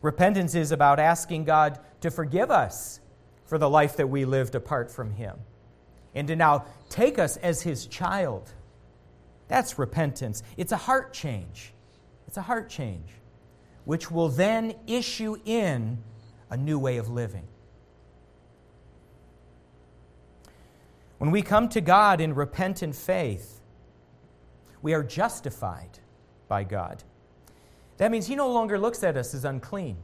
Repentance 0.00 0.54
is 0.54 0.72
about 0.72 0.98
asking 0.98 1.44
God 1.44 1.78
to 2.00 2.10
forgive 2.10 2.50
us 2.50 3.00
for 3.44 3.58
the 3.58 3.68
life 3.68 3.96
that 3.96 4.08
we 4.08 4.24
lived 4.24 4.54
apart 4.54 4.90
from 4.90 5.12
Him 5.12 5.38
and 6.14 6.28
to 6.28 6.36
now 6.36 6.64
take 6.88 7.18
us 7.18 7.36
as 7.38 7.62
His 7.62 7.86
child 7.86 8.52
that's 9.48 9.78
repentance. 9.78 10.42
It's 10.56 10.72
a 10.72 10.76
heart 10.76 11.12
change. 11.12 11.72
It's 12.26 12.36
a 12.36 12.42
heart 12.42 12.68
change, 12.68 13.08
which 13.84 14.10
will 14.10 14.28
then 14.28 14.74
issue 14.86 15.36
in 15.44 15.98
a 16.50 16.56
new 16.56 16.78
way 16.78 16.98
of 16.98 17.08
living. 17.08 17.48
When 21.16 21.30
we 21.30 21.42
come 21.42 21.68
to 21.70 21.80
God 21.80 22.20
in 22.20 22.34
repentant 22.34 22.94
faith, 22.94 23.60
we 24.82 24.94
are 24.94 25.02
justified 25.02 25.98
by 26.46 26.62
God. 26.62 27.02
That 27.96 28.12
means 28.12 28.26
He 28.26 28.36
no 28.36 28.52
longer 28.52 28.78
looks 28.78 29.02
at 29.02 29.16
us 29.16 29.34
as 29.34 29.44
unclean. 29.44 29.96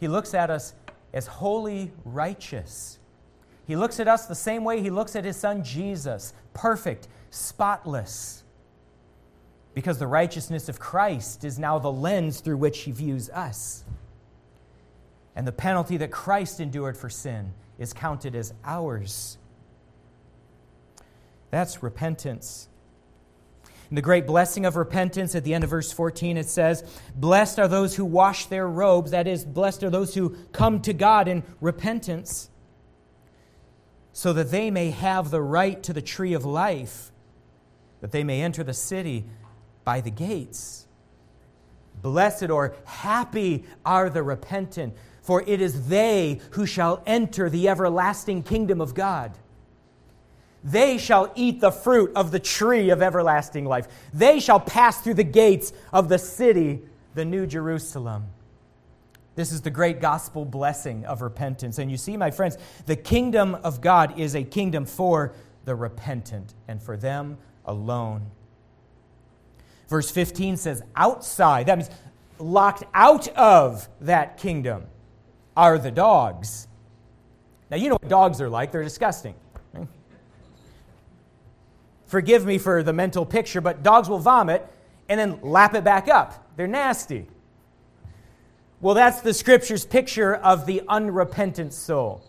He 0.00 0.08
looks 0.08 0.34
at 0.34 0.50
us 0.50 0.74
as 1.12 1.26
holy, 1.26 1.92
righteous. 2.04 2.98
He 3.66 3.76
looks 3.76 4.00
at 4.00 4.08
us 4.08 4.26
the 4.26 4.34
same 4.34 4.64
way 4.64 4.80
He 4.80 4.90
looks 4.90 5.16
at 5.16 5.24
His 5.24 5.36
Son 5.36 5.62
Jesus 5.62 6.32
perfect, 6.54 7.08
spotless 7.30 8.42
because 9.78 9.98
the 9.98 10.06
righteousness 10.08 10.68
of 10.68 10.80
Christ 10.80 11.44
is 11.44 11.56
now 11.56 11.78
the 11.78 11.92
lens 11.92 12.40
through 12.40 12.56
which 12.56 12.80
he 12.80 12.90
views 12.90 13.30
us. 13.30 13.84
And 15.36 15.46
the 15.46 15.52
penalty 15.52 15.96
that 15.98 16.10
Christ 16.10 16.58
endured 16.58 16.96
for 16.96 17.08
sin 17.08 17.52
is 17.78 17.92
counted 17.92 18.34
as 18.34 18.52
ours. 18.64 19.38
That's 21.52 21.80
repentance. 21.80 22.68
And 23.88 23.96
the 23.96 24.02
great 24.02 24.26
blessing 24.26 24.66
of 24.66 24.76
repentance 24.76 25.34
at 25.34 25.44
the 25.44 25.54
end 25.54 25.64
of 25.64 25.70
verse 25.70 25.90
14, 25.92 26.36
it 26.36 26.48
says, 26.48 26.84
Blessed 27.14 27.58
are 27.58 27.68
those 27.68 27.96
who 27.96 28.04
wash 28.04 28.46
their 28.46 28.68
robes. 28.68 29.12
That 29.12 29.26
is, 29.26 29.44
blessed 29.44 29.82
are 29.82 29.90
those 29.90 30.14
who 30.14 30.36
come 30.52 30.82
to 30.82 30.92
God 30.92 31.26
in 31.26 31.42
repentance, 31.60 32.50
so 34.12 34.32
that 34.34 34.50
they 34.50 34.70
may 34.70 34.90
have 34.90 35.30
the 35.30 35.40
right 35.40 35.82
to 35.84 35.94
the 35.94 36.02
tree 36.02 36.34
of 36.34 36.44
life, 36.44 37.10
that 38.00 38.12
they 38.12 38.24
may 38.24 38.42
enter 38.42 38.62
the 38.62 38.74
city 38.74 39.24
by 39.84 40.02
the 40.02 40.10
gates. 40.10 40.86
Blessed 42.02 42.50
or 42.50 42.74
happy 42.84 43.64
are 43.86 44.10
the 44.10 44.22
repentant, 44.22 44.94
for 45.22 45.42
it 45.46 45.62
is 45.62 45.88
they 45.88 46.40
who 46.50 46.66
shall 46.66 47.02
enter 47.06 47.48
the 47.48 47.68
everlasting 47.68 48.42
kingdom 48.42 48.82
of 48.82 48.94
God. 48.94 49.32
They 50.64 50.98
shall 50.98 51.32
eat 51.34 51.60
the 51.60 51.70
fruit 51.70 52.12
of 52.16 52.30
the 52.30 52.40
tree 52.40 52.90
of 52.90 53.00
everlasting 53.00 53.64
life. 53.64 53.86
They 54.12 54.40
shall 54.40 54.60
pass 54.60 55.00
through 55.00 55.14
the 55.14 55.24
gates 55.24 55.72
of 55.92 56.08
the 56.08 56.18
city, 56.18 56.82
the 57.14 57.24
New 57.24 57.46
Jerusalem. 57.46 58.26
This 59.36 59.52
is 59.52 59.60
the 59.60 59.70
great 59.70 60.00
gospel 60.00 60.44
blessing 60.44 61.04
of 61.04 61.22
repentance. 61.22 61.78
And 61.78 61.90
you 61.90 61.96
see, 61.96 62.16
my 62.16 62.32
friends, 62.32 62.58
the 62.86 62.96
kingdom 62.96 63.54
of 63.54 63.80
God 63.80 64.18
is 64.18 64.34
a 64.34 64.42
kingdom 64.42 64.84
for 64.84 65.32
the 65.64 65.76
repentant 65.76 66.54
and 66.66 66.82
for 66.82 66.96
them 66.96 67.38
alone. 67.64 68.32
Verse 69.88 70.10
15 70.10 70.56
says, 70.56 70.82
outside. 70.96 71.66
That 71.66 71.78
means 71.78 71.90
locked 72.38 72.84
out 72.94 73.28
of 73.28 73.88
that 74.00 74.38
kingdom 74.38 74.86
are 75.56 75.78
the 75.78 75.90
dogs. 75.90 76.66
Now, 77.70 77.76
you 77.76 77.88
know 77.88 77.96
what 78.00 78.08
dogs 78.08 78.40
are 78.40 78.48
like, 78.48 78.72
they're 78.72 78.82
disgusting. 78.82 79.34
Forgive 82.08 82.44
me 82.44 82.58
for 82.58 82.82
the 82.82 82.92
mental 82.92 83.24
picture, 83.24 83.60
but 83.60 83.82
dogs 83.82 84.08
will 84.08 84.18
vomit 84.18 84.66
and 85.08 85.20
then 85.20 85.38
lap 85.42 85.74
it 85.74 85.84
back 85.84 86.08
up. 86.08 86.50
They're 86.56 86.66
nasty. 86.66 87.26
Well, 88.80 88.94
that's 88.94 89.20
the 89.20 89.34
scripture's 89.34 89.84
picture 89.84 90.34
of 90.34 90.66
the 90.66 90.82
unrepentant 90.88 91.72
soul. 91.72 92.22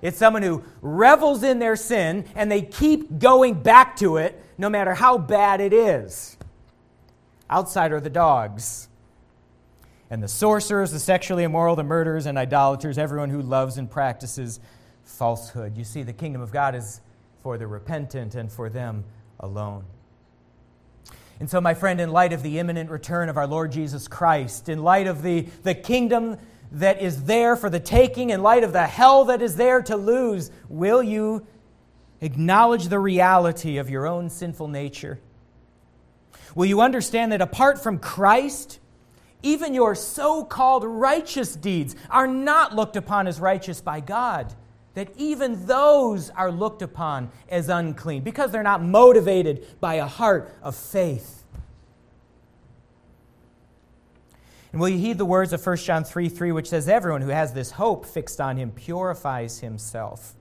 It's 0.00 0.16
someone 0.16 0.42
who 0.42 0.64
revels 0.80 1.42
in 1.42 1.58
their 1.58 1.76
sin 1.76 2.24
and 2.34 2.50
they 2.50 2.62
keep 2.62 3.18
going 3.18 3.54
back 3.54 3.96
to 3.96 4.16
it 4.16 4.42
no 4.58 4.68
matter 4.68 4.94
how 4.94 5.18
bad 5.18 5.60
it 5.60 5.72
is. 5.72 6.36
Outside 7.50 7.92
are 7.92 8.00
the 8.00 8.10
dogs. 8.10 8.88
And 10.10 10.22
the 10.22 10.28
sorcerers, 10.28 10.90
the 10.90 10.98
sexually 10.98 11.44
immoral, 11.44 11.76
the 11.76 11.84
murderers 11.84 12.26
and 12.26 12.38
idolaters, 12.38 12.98
everyone 12.98 13.30
who 13.30 13.42
loves 13.42 13.76
and 13.76 13.90
practices 13.90 14.58
falsehood. 15.04 15.76
You 15.76 15.84
see, 15.84 16.02
the 16.02 16.12
kingdom 16.12 16.42
of 16.42 16.52
God 16.52 16.74
is 16.74 17.00
for 17.42 17.58
the 17.58 17.66
repentant 17.66 18.34
and 18.34 18.50
for 18.50 18.68
them 18.68 19.04
alone. 19.40 19.84
And 21.40 21.50
so, 21.50 21.60
my 21.60 21.74
friend, 21.74 22.00
in 22.00 22.12
light 22.12 22.32
of 22.32 22.42
the 22.42 22.60
imminent 22.60 22.88
return 22.88 23.28
of 23.28 23.36
our 23.36 23.48
Lord 23.48 23.72
Jesus 23.72 24.06
Christ, 24.06 24.68
in 24.68 24.82
light 24.82 25.08
of 25.08 25.22
the, 25.22 25.42
the 25.64 25.74
kingdom 25.74 26.38
that 26.70 27.02
is 27.02 27.24
there 27.24 27.56
for 27.56 27.68
the 27.68 27.80
taking, 27.80 28.30
in 28.30 28.42
light 28.42 28.62
of 28.62 28.72
the 28.72 28.86
hell 28.86 29.24
that 29.24 29.42
is 29.42 29.56
there 29.56 29.82
to 29.82 29.96
lose, 29.96 30.50
will 30.68 31.02
you 31.02 31.44
acknowledge 32.20 32.88
the 32.88 33.00
reality 33.00 33.78
of 33.78 33.90
your 33.90 34.06
own 34.06 34.30
sinful 34.30 34.68
nature? 34.68 35.18
Will 36.54 36.66
you 36.66 36.80
understand 36.80 37.32
that 37.32 37.42
apart 37.42 37.82
from 37.82 37.98
Christ, 37.98 38.78
even 39.42 39.74
your 39.74 39.94
so 39.94 40.44
called 40.44 40.84
righteous 40.84 41.56
deeds 41.56 41.96
are 42.08 42.28
not 42.28 42.76
looked 42.76 42.96
upon 42.96 43.26
as 43.26 43.40
righteous 43.40 43.80
by 43.80 44.00
God? 44.00 44.54
That 44.94 45.08
even 45.16 45.66
those 45.66 46.30
are 46.30 46.50
looked 46.50 46.82
upon 46.82 47.30
as 47.48 47.68
unclean 47.68 48.22
because 48.22 48.50
they're 48.50 48.62
not 48.62 48.82
motivated 48.82 49.66
by 49.80 49.94
a 49.94 50.06
heart 50.06 50.52
of 50.62 50.76
faith. 50.76 51.44
And 54.72 54.80
will 54.80 54.88
you 54.88 54.98
heed 54.98 55.18
the 55.18 55.24
words 55.24 55.52
of 55.52 55.64
1 55.64 55.76
John 55.78 56.04
3 56.04 56.28
3, 56.28 56.52
which 56.52 56.68
says, 56.68 56.88
Everyone 56.88 57.20
who 57.20 57.28
has 57.28 57.52
this 57.52 57.72
hope 57.72 58.06
fixed 58.06 58.40
on 58.40 58.56
him 58.56 58.70
purifies 58.70 59.60
himself, 59.60 60.34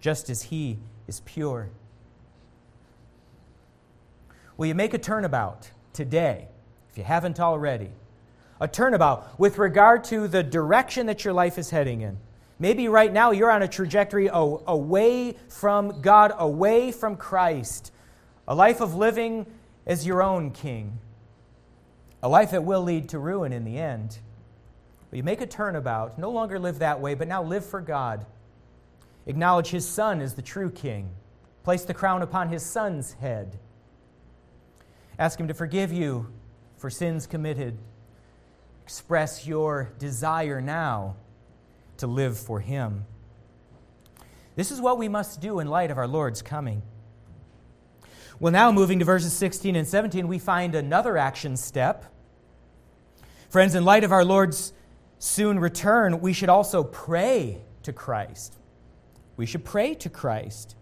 just 0.00 0.30
as 0.30 0.42
he 0.42 0.78
is 1.06 1.20
pure. 1.20 1.68
Will 4.56 4.66
you 4.66 4.74
make 4.74 4.94
a 4.94 4.98
turnabout 4.98 5.70
today, 5.92 6.48
if 6.90 6.96
you 6.96 7.04
haven't 7.04 7.38
already? 7.38 7.90
A 8.58 8.66
turnabout 8.66 9.38
with 9.38 9.58
regard 9.58 10.04
to 10.04 10.28
the 10.28 10.42
direction 10.42 11.06
that 11.06 11.24
your 11.26 11.34
life 11.34 11.58
is 11.58 11.68
heading 11.68 12.00
in. 12.00 12.16
Maybe 12.58 12.88
right 12.88 13.12
now 13.12 13.32
you're 13.32 13.50
on 13.50 13.62
a 13.62 13.68
trajectory 13.68 14.28
away 14.32 15.36
from 15.48 16.00
God, 16.00 16.32
away 16.38 16.90
from 16.90 17.16
Christ, 17.16 17.92
a 18.48 18.54
life 18.54 18.80
of 18.80 18.94
living 18.94 19.46
as 19.86 20.06
your 20.06 20.22
own 20.22 20.50
king, 20.52 20.98
a 22.22 22.28
life 22.28 22.52
that 22.52 22.64
will 22.64 22.82
lead 22.82 23.10
to 23.10 23.18
ruin 23.18 23.52
in 23.52 23.64
the 23.64 23.76
end. 23.76 24.18
But 25.10 25.18
you 25.18 25.22
make 25.22 25.42
a 25.42 25.46
turnabout, 25.46 26.18
no 26.18 26.30
longer 26.30 26.58
live 26.58 26.78
that 26.78 27.00
way, 27.00 27.14
but 27.14 27.28
now 27.28 27.42
live 27.42 27.64
for 27.64 27.80
God. 27.80 28.24
Acknowledge 29.26 29.68
His 29.68 29.86
Son 29.86 30.22
as 30.22 30.34
the 30.34 30.42
true 30.42 30.70
king, 30.70 31.10
place 31.62 31.84
the 31.84 31.94
crown 31.94 32.22
upon 32.22 32.48
His 32.48 32.64
Son's 32.64 33.12
head. 33.14 33.58
Ask 35.18 35.38
Him 35.38 35.48
to 35.48 35.54
forgive 35.54 35.92
you 35.92 36.32
for 36.78 36.88
sins 36.88 37.26
committed. 37.26 37.76
Express 38.84 39.46
your 39.46 39.92
desire 39.98 40.62
now 40.62 41.16
to 41.98 42.06
live 42.06 42.38
for 42.38 42.60
Him. 42.60 43.04
This 44.54 44.70
is 44.70 44.80
what 44.80 44.98
we 44.98 45.08
must 45.08 45.40
do 45.40 45.60
in 45.60 45.68
light 45.68 45.90
of 45.90 45.98
our 45.98 46.08
Lord's 46.08 46.42
coming. 46.42 46.82
Well, 48.38 48.52
now 48.52 48.70
moving 48.70 48.98
to 48.98 49.04
verses 49.04 49.32
16 49.32 49.76
and 49.76 49.86
17, 49.86 50.28
we 50.28 50.38
find 50.38 50.74
another 50.74 51.16
action 51.16 51.56
step. 51.56 52.04
Friends, 53.48 53.74
in 53.74 53.84
light 53.84 54.04
of 54.04 54.12
our 54.12 54.24
Lord's 54.24 54.72
soon 55.18 55.58
return, 55.58 56.20
we 56.20 56.32
should 56.32 56.48
also 56.48 56.84
pray 56.84 57.62
to 57.82 57.92
Christ. 57.92 58.56
We 59.36 59.46
should 59.46 59.64
pray 59.64 59.94
to 59.94 60.10
Christ. 60.10 60.76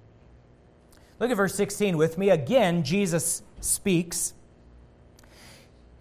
Look 1.21 1.31
at 1.31 1.37
verse 1.37 1.55
16 1.55 1.97
with 1.97 2.19
me. 2.19 2.31
Again, 2.31 2.83
Jesus 2.83 3.43
speaks. 3.61 4.35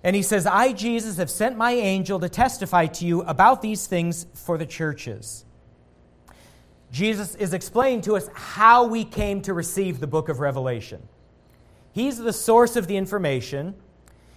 And 0.04 0.16
he 0.16 0.22
says, 0.22 0.46
I, 0.46 0.74
Jesus, 0.74 1.18
have 1.18 1.30
sent 1.30 1.58
my 1.58 1.72
angel 1.72 2.20
to 2.20 2.28
testify 2.28 2.88
to 2.88 3.06
you 3.06 3.22
about 3.22 3.62
these 3.62 3.88
things 3.88 4.26
for 4.34 4.58
the 4.58 4.66
churches. 4.66 5.46
Jesus 6.92 7.36
is 7.36 7.54
explaining 7.54 8.02
to 8.02 8.16
us 8.16 8.30
how 8.34 8.86
we 8.86 9.06
came 9.06 9.42
to 9.44 9.54
receive 9.54 10.00
the 10.00 10.08
book 10.08 10.30
of 10.30 10.40
Revelation. 10.40 11.02
He's 11.94 12.18
the 12.18 12.34
source 12.34 12.76
of 12.76 12.88
the 12.88 12.98
information. 12.98 13.76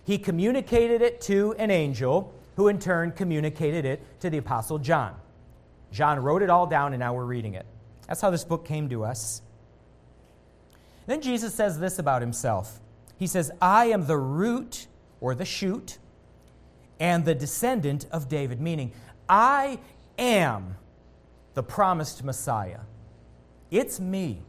He 0.05 0.18
communicated 0.18 1.02
it 1.02 1.20
to 1.22 1.55
an 1.59 1.70
angel, 1.70 2.33
who 2.55 2.68
in 2.68 2.79
turn 2.79 3.12
communicated 3.12 3.85
it 3.85 4.20
to 4.20 4.31
the 4.31 4.38
Apostle 4.38 4.79
John. 4.79 5.14
John 5.90 6.20
wrote 6.20 6.42
it 6.42 6.50
all 6.50 6.66
down, 6.66 6.92
and 6.92 7.00
now 7.00 7.12
we're 7.12 7.24
reading 7.24 7.55
it. 7.55 7.66
That's 8.07 8.20
how 8.20 8.31
this 8.31 8.44
book 8.44 8.64
came 8.64 8.88
to 8.90 9.05
us. 9.05 9.42
Then 11.07 11.20
Jesus 11.20 11.55
says 11.55 11.79
this 11.79 11.98
about 11.98 12.22
himself 12.22 12.81
He 13.18 13.26
says, 13.26 13.50
I 13.61 13.87
am 13.87 14.07
the 14.07 14.16
root 14.16 14.87
or 15.20 15.35
the 15.35 15.44
shoot, 15.44 15.98
and 16.98 17.24
the 17.24 17.35
descendant 17.35 18.07
of 18.11 18.29
David, 18.29 18.61
meaning, 18.61 18.92
I 19.29 19.79
am 20.18 20.76
the 21.55 21.62
promised 21.62 22.24
Messiah. 22.24 22.81
It's 23.70 23.98
me. 24.00 24.42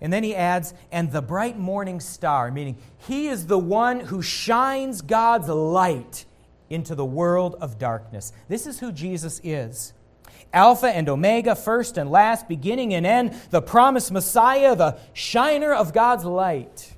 And 0.00 0.12
then 0.12 0.22
he 0.22 0.34
adds, 0.34 0.74
and 0.92 1.10
the 1.10 1.22
bright 1.22 1.58
morning 1.58 2.00
star, 2.00 2.50
meaning 2.50 2.76
he 2.98 3.28
is 3.28 3.46
the 3.46 3.58
one 3.58 4.00
who 4.00 4.20
shines 4.20 5.00
God's 5.00 5.48
light 5.48 6.26
into 6.68 6.94
the 6.94 7.04
world 7.04 7.56
of 7.60 7.78
darkness. 7.78 8.32
This 8.48 8.66
is 8.66 8.80
who 8.80 8.92
Jesus 8.92 9.40
is. 9.42 9.92
Alpha 10.52 10.88
and 10.88 11.08
Omega, 11.08 11.54
first 11.54 11.96
and 11.96 12.10
last, 12.10 12.48
beginning 12.48 12.94
and 12.94 13.06
end, 13.06 13.34
the 13.50 13.62
promised 13.62 14.12
Messiah, 14.12 14.76
the 14.76 14.98
shiner 15.12 15.72
of 15.72 15.92
God's 15.92 16.24
light. 16.24 16.95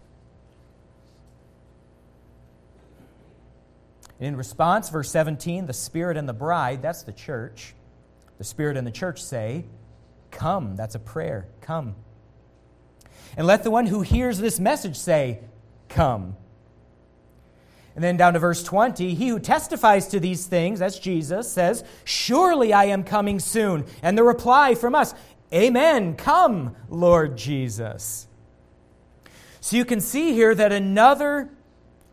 And 4.19 4.29
in 4.29 4.37
response, 4.37 4.91
verse 4.91 5.11
17, 5.11 5.67
the 5.67 5.73
Spirit 5.73 6.17
and 6.17 6.29
the 6.29 6.33
bride, 6.33 6.83
that's 6.83 7.03
the 7.03 7.13
church. 7.13 7.75
The 8.39 8.45
Spirit 8.45 8.77
and 8.77 8.87
the 8.87 8.93
church 8.93 9.23
say, 9.23 9.65
Come. 10.31 10.77
That's 10.77 10.95
a 10.95 10.99
prayer. 10.99 11.49
Come. 11.61 11.95
And 13.37 13.47
let 13.47 13.63
the 13.63 13.71
one 13.71 13.87
who 13.87 14.03
hears 14.03 14.39
this 14.39 14.59
message 14.59 14.97
say, 14.97 15.41
Come. 15.89 16.37
And 17.95 18.05
then 18.05 18.17
down 18.17 18.35
to 18.35 18.39
verse 18.39 18.63
20, 18.63 19.15
he 19.15 19.29
who 19.29 19.41
testifies 19.41 20.07
to 20.09 20.21
these 20.21 20.47
things, 20.47 20.79
that's 20.79 20.99
Jesus, 20.99 21.51
says, 21.51 21.83
Surely 22.05 22.73
I 22.73 22.85
am 22.85 23.03
coming 23.03 23.41
soon. 23.41 23.87
And 24.03 24.17
the 24.17 24.23
reply 24.23 24.75
from 24.75 24.95
us, 24.95 25.15
Amen. 25.53 26.15
Come, 26.15 26.77
Lord 26.89 27.37
Jesus. 27.37 28.27
So 29.61 29.77
you 29.77 29.85
can 29.85 30.01
see 30.01 30.33
here 30.33 30.55
that 30.55 30.73
another 30.73 31.51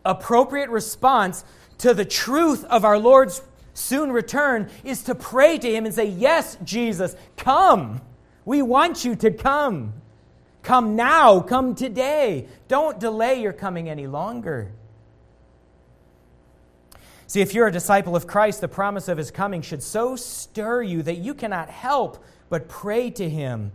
appropriate 0.04 0.70
response 0.70 1.44
to 1.80 1.94
the 1.94 2.06
truth 2.06 2.64
of 2.66 2.86
our 2.86 2.98
Lord's 2.98 3.42
soon 3.74 4.12
return 4.12 4.70
is 4.84 5.04
to 5.04 5.16
pray 5.16 5.58
to 5.58 5.72
Him 5.72 5.86
and 5.86 5.94
say, 5.94 6.06
Yes, 6.06 6.58
Jesus, 6.64 7.16
come. 7.38 8.02
We 8.46 8.62
want 8.62 9.04
you 9.04 9.16
to 9.16 9.32
come. 9.32 9.94
Come 10.62 10.96
now, 10.96 11.42
come 11.42 11.76
today. 11.76 12.48
Don't 12.68 13.00
delay 13.00 13.42
your 13.42 13.54
coming 13.54 13.90
any 13.90 14.08
longer. 14.08 14.72
See, 17.28 17.42
if 17.42 17.54
you're 17.54 17.68
a 17.68 17.72
disciple 17.72 18.16
of 18.16 18.28
Christ, 18.28 18.62
the 18.62 18.68
promise 18.68 19.08
of 19.08 19.18
his 19.18 19.32
coming 19.32 19.62
should 19.62 19.82
so 19.82 20.16
stir 20.16 20.84
you 20.84 21.02
that 21.04 21.18
you 21.18 21.34
cannot 21.34 21.70
help 21.70 22.24
but 22.50 22.68
pray 22.68 23.10
to 23.12 23.30
him 23.30 23.72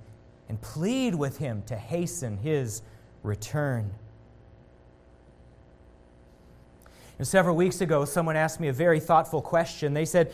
and 0.48 0.60
plead 0.60 1.14
with 1.14 1.38
him 1.38 1.62
to 1.66 1.76
hasten 1.76 2.38
his 2.38 2.82
return. 3.22 3.92
And 7.20 7.28
several 7.28 7.54
weeks 7.54 7.82
ago, 7.82 8.06
someone 8.06 8.34
asked 8.34 8.60
me 8.60 8.68
a 8.68 8.72
very 8.72 8.98
thoughtful 8.98 9.42
question. 9.42 9.92
They 9.92 10.06
said, 10.06 10.32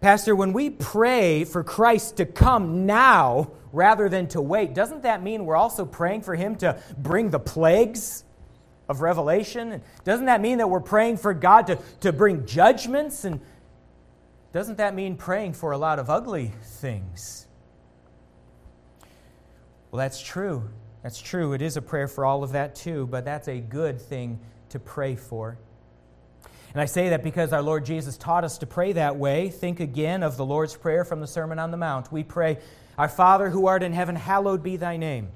Pastor, 0.00 0.36
when 0.36 0.52
we 0.52 0.70
pray 0.70 1.42
for 1.42 1.64
Christ 1.64 2.18
to 2.18 2.24
come 2.24 2.86
now 2.86 3.50
rather 3.72 4.08
than 4.08 4.28
to 4.28 4.40
wait, 4.40 4.74
doesn't 4.74 5.02
that 5.02 5.24
mean 5.24 5.44
we're 5.44 5.56
also 5.56 5.84
praying 5.84 6.22
for 6.22 6.36
him 6.36 6.54
to 6.58 6.80
bring 6.96 7.30
the 7.30 7.40
plagues 7.40 8.22
of 8.88 9.00
Revelation? 9.00 9.72
And 9.72 9.82
doesn't 10.04 10.26
that 10.26 10.40
mean 10.40 10.58
that 10.58 10.70
we're 10.70 10.78
praying 10.78 11.16
for 11.16 11.34
God 11.34 11.66
to, 11.66 11.78
to 12.02 12.12
bring 12.12 12.46
judgments? 12.46 13.24
And 13.24 13.40
doesn't 14.52 14.78
that 14.78 14.94
mean 14.94 15.16
praying 15.16 15.54
for 15.54 15.72
a 15.72 15.78
lot 15.78 15.98
of 15.98 16.08
ugly 16.08 16.52
things? 16.62 17.48
Well, 19.90 19.98
that's 19.98 20.20
true. 20.20 20.70
That's 21.02 21.20
true. 21.20 21.54
It 21.54 21.60
is 21.60 21.76
a 21.76 21.82
prayer 21.82 22.06
for 22.06 22.24
all 22.24 22.44
of 22.44 22.52
that 22.52 22.76
too, 22.76 23.08
but 23.08 23.24
that's 23.24 23.48
a 23.48 23.58
good 23.58 24.00
thing 24.00 24.38
to 24.68 24.78
pray 24.78 25.16
for. 25.16 25.58
And 26.72 26.80
I 26.80 26.86
say 26.86 27.10
that 27.10 27.22
because 27.22 27.52
our 27.52 27.62
Lord 27.62 27.84
Jesus 27.84 28.16
taught 28.16 28.44
us 28.44 28.58
to 28.58 28.66
pray 28.66 28.92
that 28.92 29.16
way. 29.16 29.50
Think 29.50 29.80
again 29.80 30.22
of 30.22 30.36
the 30.36 30.44
Lord's 30.44 30.74
Prayer 30.74 31.04
from 31.04 31.20
the 31.20 31.26
Sermon 31.26 31.58
on 31.58 31.70
the 31.70 31.76
Mount. 31.76 32.10
We 32.10 32.22
pray, 32.22 32.58
Our 32.96 33.08
Father 33.08 33.50
who 33.50 33.66
art 33.66 33.82
in 33.82 33.92
heaven, 33.92 34.16
hallowed 34.16 34.62
be 34.62 34.76
thy 34.76 34.96
name. 34.96 35.28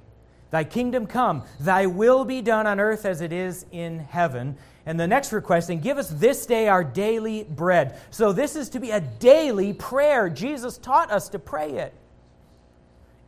Thy 0.51 0.65
kingdom 0.65 1.07
come, 1.07 1.43
thy 1.61 1.87
will 1.87 2.25
be 2.25 2.41
done 2.41 2.67
on 2.67 2.81
earth 2.81 3.05
as 3.05 3.21
it 3.21 3.33
is 3.33 3.67
in 3.71 3.99
heaven. 3.99 4.57
And 4.87 4.99
the 4.99 5.07
next 5.07 5.33
request, 5.33 5.69
and 5.69 5.83
give 5.83 5.99
us 5.99 6.09
this 6.09 6.47
day 6.47 6.69
our 6.69 6.85
daily 6.85 7.43
bread. 7.43 8.01
So 8.11 8.33
this 8.33 8.57
is 8.57 8.71
to 8.71 8.81
be 8.81 8.93
a 8.93 9.01
daily 9.01 9.73
prayer. 9.73 10.31
Jesus 10.31 10.79
taught 10.79 11.11
us 11.11 11.29
to 11.31 11.39
pray 11.39 11.73
it. 11.73 11.93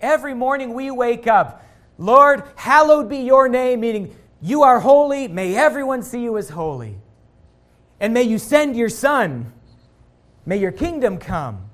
Every 0.00 0.32
morning 0.32 0.72
we 0.72 0.90
wake 0.92 1.26
up, 1.26 1.64
Lord, 1.98 2.44
hallowed 2.54 3.08
be 3.08 3.18
your 3.18 3.48
name, 3.48 3.80
meaning 3.80 4.14
you 4.40 4.62
are 4.62 4.78
holy. 4.78 5.26
May 5.26 5.56
everyone 5.56 6.04
see 6.04 6.22
you 6.22 6.38
as 6.38 6.48
holy. 6.48 6.96
And 8.00 8.14
may 8.14 8.22
you 8.22 8.38
send 8.38 8.76
your 8.76 8.88
Son. 8.88 9.52
May 10.46 10.58
your 10.58 10.72
kingdom 10.72 11.18
come. 11.18 11.68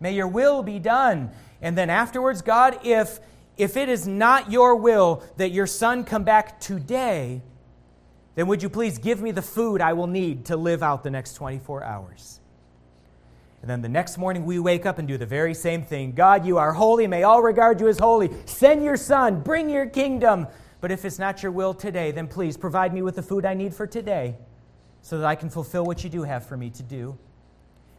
May 0.00 0.14
your 0.14 0.28
will 0.28 0.62
be 0.62 0.78
done. 0.78 1.30
And 1.62 1.76
then 1.76 1.90
afterwards, 1.90 2.42
God, 2.42 2.78
if, 2.84 3.20
if 3.56 3.76
it 3.76 3.88
is 3.88 4.06
not 4.06 4.50
your 4.50 4.76
will 4.76 5.22
that 5.36 5.50
your 5.50 5.66
Son 5.66 6.04
come 6.04 6.24
back 6.24 6.60
today, 6.60 7.42
then 8.34 8.46
would 8.46 8.62
you 8.62 8.68
please 8.68 8.98
give 8.98 9.20
me 9.20 9.30
the 9.30 9.42
food 9.42 9.80
I 9.80 9.92
will 9.92 10.06
need 10.06 10.46
to 10.46 10.56
live 10.56 10.82
out 10.82 11.02
the 11.02 11.10
next 11.10 11.34
24 11.34 11.82
hours? 11.84 12.40
And 13.60 13.68
then 13.68 13.82
the 13.82 13.88
next 13.88 14.18
morning 14.18 14.44
we 14.44 14.60
wake 14.60 14.86
up 14.86 14.98
and 14.98 15.08
do 15.08 15.18
the 15.18 15.26
very 15.26 15.54
same 15.54 15.82
thing. 15.82 16.12
God, 16.12 16.46
you 16.46 16.58
are 16.58 16.72
holy. 16.72 17.08
May 17.08 17.24
all 17.24 17.42
regard 17.42 17.80
you 17.80 17.88
as 17.88 17.98
holy. 17.98 18.30
Send 18.46 18.84
your 18.84 18.96
Son. 18.96 19.40
Bring 19.40 19.68
your 19.68 19.86
kingdom. 19.86 20.46
But 20.80 20.92
if 20.92 21.04
it's 21.04 21.18
not 21.18 21.42
your 21.42 21.50
will 21.50 21.74
today, 21.74 22.12
then 22.12 22.28
please 22.28 22.56
provide 22.56 22.94
me 22.94 23.02
with 23.02 23.16
the 23.16 23.22
food 23.22 23.44
I 23.44 23.54
need 23.54 23.74
for 23.74 23.86
today 23.86 24.36
so 25.02 25.18
that 25.18 25.26
I 25.26 25.34
can 25.34 25.50
fulfill 25.50 25.84
what 25.84 26.04
you 26.04 26.10
do 26.10 26.22
have 26.22 26.46
for 26.46 26.56
me 26.56 26.70
to 26.70 26.82
do. 26.82 27.16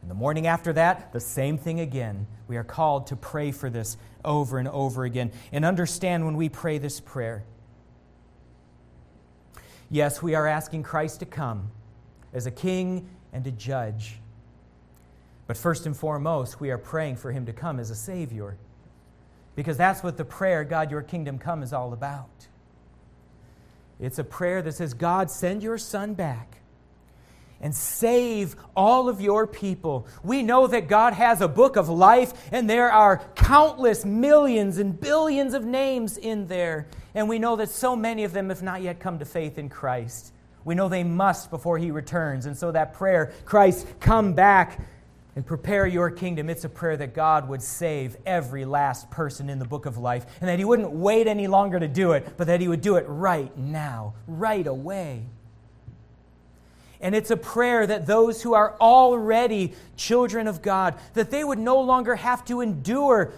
And 0.02 0.10
the 0.10 0.16
morning 0.16 0.48
after 0.48 0.72
that, 0.74 1.12
the 1.12 1.20
same 1.20 1.58
thing 1.58 1.80
again. 1.80 2.28
We 2.48 2.58
are 2.58 2.64
called 2.64 3.08
to 3.08 3.16
pray 3.16 3.52
for 3.52 3.70
this 3.70 3.98
over 4.24 4.58
and 4.58 4.68
over 4.68 5.04
again. 5.04 5.32
And 5.52 5.66
understand 5.66 6.26
when 6.26 6.38
we 6.38 6.50
pray 6.50 6.78
this 6.78 7.00
prayer 7.00 7.44
Yes, 9.92 10.22
we 10.22 10.36
are 10.36 10.46
asking 10.46 10.84
Christ 10.84 11.20
to 11.22 11.26
come 11.26 11.72
as 12.32 12.46
a 12.46 12.52
king 12.52 13.10
and 13.34 13.46
a 13.48 13.52
judge. 13.52 14.20
But 15.48 15.58
first 15.58 15.88
and 15.88 15.98
foremost, 15.98 16.62
we 16.62 16.70
are 16.70 16.78
praying 16.78 17.16
for 17.16 17.32
him 17.32 17.48
to 17.48 17.54
come 17.54 17.80
as 17.80 17.90
a 17.90 17.96
Savior. 17.96 18.56
Because 19.56 19.78
that's 19.78 20.04
what 20.04 20.16
the 20.16 20.26
prayer, 20.26 20.64
God, 20.64 20.92
your 20.92 21.02
kingdom 21.02 21.40
come, 21.40 21.64
is 21.64 21.74
all 21.74 21.92
about. 21.92 22.30
It's 24.00 24.20
a 24.20 24.24
prayer 24.24 24.62
that 24.62 24.74
says, 24.74 24.94
God, 24.94 25.32
send 25.32 25.64
your 25.64 25.80
Son 25.80 26.14
back 26.14 26.59
and 27.62 27.76
save 27.76 28.56
all 28.76 29.10
of 29.10 29.20
your 29.22 29.46
people. 29.46 30.08
We 30.24 30.44
know 30.44 30.68
that 30.68 30.88
God 30.88 31.14
has 31.14 31.42
a 31.42 31.48
book 31.48 31.76
of 31.76 31.90
life, 31.90 32.34
and 32.52 32.70
there 32.70 32.92
are 32.92 33.22
countless 33.36 34.06
millions 34.06 34.78
and 34.78 35.00
billions 35.00 35.54
of 35.54 35.66
names 35.66 36.18
in 36.18 36.48
there. 36.48 36.88
And 37.14 37.28
we 37.28 37.40
know 37.40 37.56
that 37.58 37.70
so 37.70 37.96
many 37.96 38.24
of 38.24 38.32
them 38.32 38.50
have 38.50 38.64
not 38.64 38.82
yet 38.82 39.00
come 39.00 39.20
to 39.20 39.26
faith 39.26 39.58
in 39.58 39.70
Christ. 39.70 40.32
We 40.64 40.76
know 40.76 40.90
they 40.90 41.04
must 41.04 41.50
before 41.50 41.78
He 41.78 41.92
returns. 41.92 42.46
And 42.46 42.58
so 42.58 42.72
that 42.72 42.94
prayer, 42.94 43.34
Christ, 43.46 43.88
come 44.00 44.34
back 44.34 44.80
and 45.36 45.46
prepare 45.46 45.88
your 45.88 46.10
kingdom, 46.10 46.50
it's 46.50 46.66
a 46.66 46.70
prayer 46.70 46.98
that 46.98 47.14
God 47.14 47.48
would 47.48 47.62
save 47.62 48.18
every 48.26 48.66
last 48.66 49.10
person 49.10 49.50
in 49.50 49.58
the 49.60 49.66
book 49.66 49.86
of 49.86 49.98
life, 49.98 50.26
and 50.42 50.50
that 50.50 50.60
He 50.60 50.66
wouldn't 50.66 50.92
wait 50.92 51.28
any 51.28 51.48
longer 51.48 51.80
to 51.80 51.88
do 51.88 52.12
it, 52.12 52.38
but 52.38 52.48
that 52.48 52.62
He 52.62 52.68
would 52.68 52.82
do 52.82 52.96
it 52.96 53.06
right 53.08 53.56
now, 53.58 54.16
right 54.28 54.68
away. 54.68 55.26
And 57.02 57.16
it's 57.16 57.32
a 57.32 57.38
prayer 57.38 57.88
that 57.88 58.06
those 58.06 58.42
who 58.42 58.54
are 58.54 58.76
already 58.82 59.74
children 59.96 60.48
of 60.48 60.62
God, 60.62 60.96
that 61.14 61.32
they 61.32 61.44
would 61.44 61.60
no 61.60 61.80
longer 61.80 62.16
have 62.16 62.44
to 62.46 62.62
endure 62.62 63.32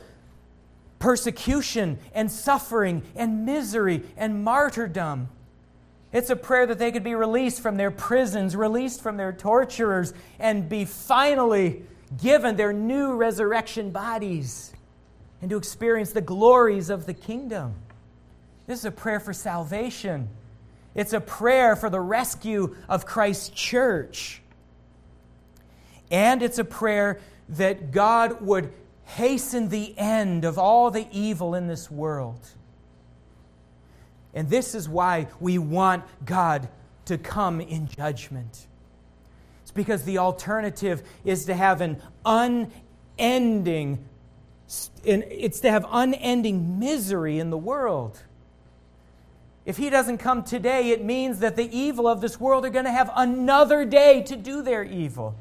persecution 0.97 1.99
and 2.13 2.31
suffering 2.31 3.03
and 3.15 3.45
misery 3.45 4.03
and 4.17 4.43
martyrdom. 4.43 5.29
It's 6.11 6.29
a 6.29 6.35
prayer 6.35 6.65
that 6.67 6.79
they 6.79 6.91
could 6.91 7.03
be 7.03 7.15
released 7.15 7.61
from 7.61 7.77
their 7.77 7.91
prisons, 7.91 8.55
released 8.55 9.01
from 9.01 9.17
their 9.17 9.31
torturers, 9.31 10.13
and 10.39 10.67
be 10.67 10.85
finally 10.85 11.83
given 12.21 12.55
their 12.55 12.73
new 12.73 13.13
resurrection 13.13 13.91
bodies 13.91 14.73
and 15.41 15.49
to 15.49 15.57
experience 15.57 16.11
the 16.11 16.21
glories 16.21 16.89
of 16.89 17.05
the 17.05 17.13
kingdom. 17.13 17.73
This 18.67 18.79
is 18.79 18.85
a 18.85 18.91
prayer 18.91 19.19
for 19.19 19.33
salvation. 19.33 20.29
It's 20.93 21.13
a 21.13 21.21
prayer 21.21 21.75
for 21.75 21.89
the 21.89 21.99
rescue 21.99 22.75
of 22.89 23.05
Christ's 23.05 23.49
church. 23.49 24.41
And 26.09 26.43
it's 26.43 26.59
a 26.59 26.65
prayer 26.65 27.19
that 27.49 27.91
God 27.91 28.41
would 28.41 28.73
hasten 29.05 29.69
the 29.69 29.97
end 29.97 30.45
of 30.45 30.57
all 30.57 30.91
the 30.91 31.07
evil 31.11 31.55
in 31.55 31.67
this 31.67 31.89
world. 31.89 32.39
And 34.33 34.49
this 34.49 34.75
is 34.75 34.87
why 34.87 35.27
we 35.39 35.57
want 35.57 36.03
God 36.25 36.69
to 37.05 37.17
come 37.17 37.59
in 37.61 37.87
judgment. 37.87 38.67
It's 39.63 39.71
because 39.71 40.03
the 40.03 40.17
alternative 40.17 41.03
is 41.25 41.45
to 41.45 41.53
have 41.53 41.81
an 41.81 42.01
unending 42.25 44.07
it's 45.03 45.59
to 45.59 45.69
have 45.69 45.85
unending 45.91 46.79
misery 46.79 47.39
in 47.39 47.49
the 47.49 47.57
world. 47.57 48.21
If 49.65 49.77
he 49.77 49.89
doesn't 49.89 50.17
come 50.17 50.43
today, 50.43 50.89
it 50.89 51.03
means 51.03 51.39
that 51.39 51.55
the 51.55 51.75
evil 51.75 52.07
of 52.07 52.19
this 52.19 52.39
world 52.39 52.65
are 52.65 52.69
going 52.69 52.85
to 52.85 52.91
have 52.91 53.11
another 53.15 53.85
day 53.85 54.23
to 54.23 54.35
do 54.35 54.61
their 54.63 54.83
evil. 54.83 55.35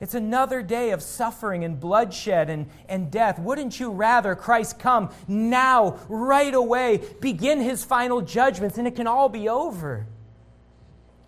It's 0.00 0.14
another 0.14 0.62
day 0.62 0.90
of 0.90 1.02
suffering 1.02 1.64
and 1.64 1.80
bloodshed 1.80 2.50
and, 2.50 2.68
and 2.88 3.10
death. 3.10 3.38
Wouldn't 3.38 3.80
you 3.80 3.90
rather 3.90 4.34
Christ 4.34 4.78
come 4.78 5.10
now, 5.26 5.98
right 6.08 6.52
away, 6.52 7.00
begin 7.20 7.60
his 7.60 7.82
final 7.84 8.20
judgments, 8.20 8.78
and 8.78 8.86
it 8.86 8.96
can 8.96 9.06
all 9.06 9.28
be 9.28 9.48
over? 9.48 10.06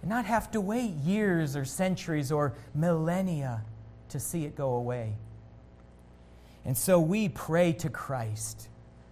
And 0.02 0.10
not 0.10 0.26
have 0.26 0.50
to 0.50 0.60
wait 0.60 0.94
years 0.96 1.56
or 1.56 1.64
centuries 1.64 2.30
or 2.30 2.54
millennia 2.74 3.62
to 4.10 4.20
see 4.20 4.44
it 4.44 4.54
go 4.54 4.74
away. 4.74 5.14
And 6.64 6.76
so 6.76 7.00
we 7.00 7.30
pray 7.30 7.72
to 7.74 7.88
Christ. 7.88 8.68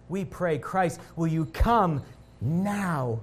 We 0.07 0.23
pray, 0.23 0.59
Christ, 0.59 0.99
will 1.15 1.27
you 1.27 1.45
come 1.45 2.03
now. 2.41 3.19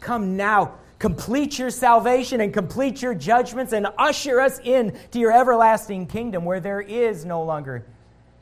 Come 0.00 0.36
now. 0.36 0.74
Complete 0.98 1.58
your 1.58 1.70
salvation 1.70 2.40
and 2.40 2.52
complete 2.52 3.02
your 3.02 3.14
judgments 3.14 3.72
and 3.72 3.86
usher 3.98 4.40
us 4.40 4.58
in 4.64 4.96
to 5.10 5.18
your 5.18 5.32
everlasting 5.32 6.06
kingdom 6.06 6.44
where 6.44 6.60
there 6.60 6.80
is 6.80 7.24
no 7.24 7.42
longer 7.42 7.84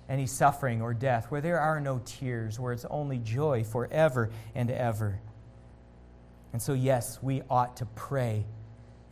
any 0.08 0.26
suffering 0.26 0.82
or 0.82 0.92
death, 0.92 1.30
where 1.30 1.40
there 1.40 1.58
are 1.58 1.80
no 1.80 2.00
tears, 2.04 2.60
where 2.60 2.72
it's 2.72 2.84
only 2.84 3.18
joy 3.18 3.64
forever 3.64 4.30
and 4.54 4.70
ever. 4.70 5.18
And 6.52 6.60
so, 6.60 6.74
yes, 6.74 7.18
we 7.22 7.42
ought 7.48 7.78
to 7.78 7.86
pray 7.86 8.44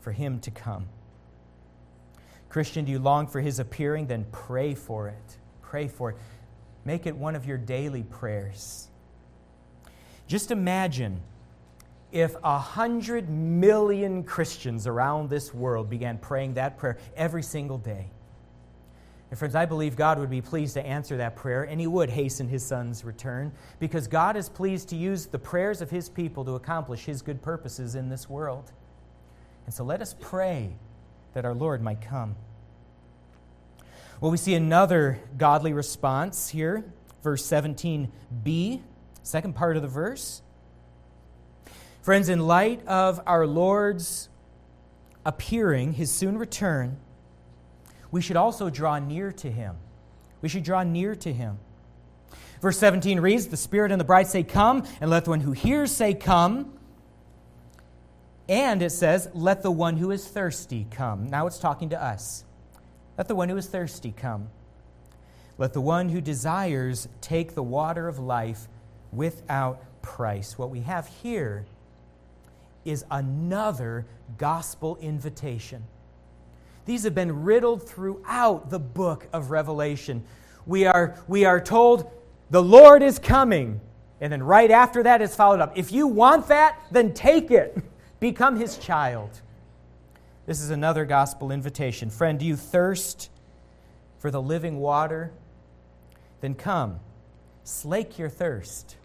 for 0.00 0.12
him 0.12 0.40
to 0.40 0.50
come. 0.50 0.86
Christian, 2.50 2.84
do 2.84 2.92
you 2.92 2.98
long 2.98 3.26
for 3.26 3.40
his 3.40 3.58
appearing? 3.58 4.06
Then 4.06 4.26
pray 4.30 4.74
for 4.74 5.08
it. 5.08 5.38
Pray 5.62 5.88
for 5.88 6.10
it. 6.10 6.16
Make 6.84 7.06
it 7.06 7.16
one 7.16 7.34
of 7.34 7.46
your 7.46 7.58
daily 7.58 8.02
prayers. 8.02 8.89
Just 10.30 10.52
imagine 10.52 11.20
if 12.12 12.36
a 12.44 12.56
hundred 12.56 13.28
million 13.28 14.22
Christians 14.22 14.86
around 14.86 15.28
this 15.28 15.52
world 15.52 15.90
began 15.90 16.18
praying 16.18 16.54
that 16.54 16.78
prayer 16.78 16.98
every 17.16 17.42
single 17.42 17.78
day. 17.78 18.12
And 19.28 19.36
friends, 19.36 19.56
I 19.56 19.64
believe 19.64 19.96
God 19.96 20.20
would 20.20 20.30
be 20.30 20.40
pleased 20.40 20.74
to 20.74 20.86
answer 20.86 21.16
that 21.16 21.34
prayer, 21.34 21.64
and 21.64 21.80
He 21.80 21.88
would 21.88 22.10
hasten 22.10 22.46
His 22.46 22.64
Son's 22.64 23.04
return, 23.04 23.50
because 23.80 24.06
God 24.06 24.36
is 24.36 24.48
pleased 24.48 24.90
to 24.90 24.96
use 24.96 25.26
the 25.26 25.38
prayers 25.40 25.82
of 25.82 25.90
His 25.90 26.08
people 26.08 26.44
to 26.44 26.54
accomplish 26.54 27.06
His 27.06 27.22
good 27.22 27.42
purposes 27.42 27.96
in 27.96 28.08
this 28.08 28.30
world. 28.30 28.70
And 29.66 29.74
so 29.74 29.82
let 29.82 30.00
us 30.00 30.14
pray 30.20 30.76
that 31.34 31.44
our 31.44 31.54
Lord 31.54 31.82
might 31.82 32.02
come. 32.02 32.36
Well, 34.20 34.30
we 34.30 34.36
see 34.36 34.54
another 34.54 35.18
godly 35.36 35.72
response 35.72 36.50
here, 36.50 36.84
verse 37.20 37.44
17b. 37.44 38.82
Second 39.30 39.54
part 39.54 39.76
of 39.76 39.82
the 39.82 39.88
verse. 39.88 40.42
Friends, 42.02 42.28
in 42.28 42.48
light 42.48 42.84
of 42.88 43.20
our 43.28 43.46
Lord's 43.46 44.28
appearing, 45.24 45.92
his 45.92 46.10
soon 46.10 46.36
return, 46.36 46.98
we 48.10 48.20
should 48.22 48.34
also 48.34 48.70
draw 48.70 48.98
near 48.98 49.30
to 49.30 49.48
him. 49.48 49.76
We 50.42 50.48
should 50.48 50.64
draw 50.64 50.82
near 50.82 51.14
to 51.14 51.32
him. 51.32 51.60
Verse 52.60 52.76
17 52.78 53.20
reads 53.20 53.46
The 53.46 53.56
Spirit 53.56 53.92
and 53.92 54.00
the 54.00 54.04
bride 54.04 54.26
say, 54.26 54.42
Come, 54.42 54.84
and 55.00 55.08
let 55.08 55.26
the 55.26 55.30
one 55.30 55.40
who 55.42 55.52
hears 55.52 55.92
say, 55.92 56.12
Come. 56.12 56.76
And 58.48 58.82
it 58.82 58.90
says, 58.90 59.28
Let 59.32 59.62
the 59.62 59.70
one 59.70 59.96
who 59.96 60.10
is 60.10 60.26
thirsty 60.26 60.88
come. 60.90 61.30
Now 61.30 61.46
it's 61.46 61.60
talking 61.60 61.90
to 61.90 62.02
us. 62.02 62.44
Let 63.16 63.28
the 63.28 63.36
one 63.36 63.48
who 63.48 63.56
is 63.56 63.68
thirsty 63.68 64.10
come. 64.10 64.48
Let 65.56 65.72
the 65.72 65.80
one 65.80 66.08
who 66.08 66.20
desires 66.20 67.06
take 67.20 67.54
the 67.54 67.62
water 67.62 68.08
of 68.08 68.18
life 68.18 68.66
without 69.12 69.82
price. 70.02 70.58
What 70.58 70.70
we 70.70 70.80
have 70.80 71.06
here 71.22 71.66
is 72.84 73.04
another 73.10 74.06
gospel 74.38 74.96
invitation. 75.00 75.84
These 76.86 77.04
have 77.04 77.14
been 77.14 77.44
riddled 77.44 77.88
throughout 77.88 78.70
the 78.70 78.78
book 78.78 79.28
of 79.32 79.50
Revelation. 79.50 80.24
We 80.66 80.86
are, 80.86 81.16
we 81.28 81.44
are 81.44 81.60
told 81.60 82.10
the 82.50 82.62
Lord 82.62 83.02
is 83.02 83.18
coming. 83.18 83.80
And 84.20 84.32
then 84.32 84.42
right 84.42 84.70
after 84.70 85.02
that 85.04 85.22
is 85.22 85.34
followed 85.34 85.60
up. 85.60 85.78
If 85.78 85.92
you 85.92 86.06
want 86.06 86.48
that, 86.48 86.80
then 86.90 87.14
take 87.14 87.50
it. 87.50 87.78
Become 88.20 88.58
his 88.58 88.76
child. 88.76 89.40
This 90.46 90.60
is 90.60 90.70
another 90.70 91.04
gospel 91.04 91.52
invitation. 91.52 92.10
Friend, 92.10 92.38
do 92.38 92.44
you 92.44 92.56
thirst 92.56 93.30
for 94.18 94.30
the 94.30 94.42
living 94.42 94.78
water? 94.78 95.32
Then 96.40 96.54
come, 96.54 97.00
slake 97.64 98.18
your 98.18 98.28
thirst. 98.28 98.96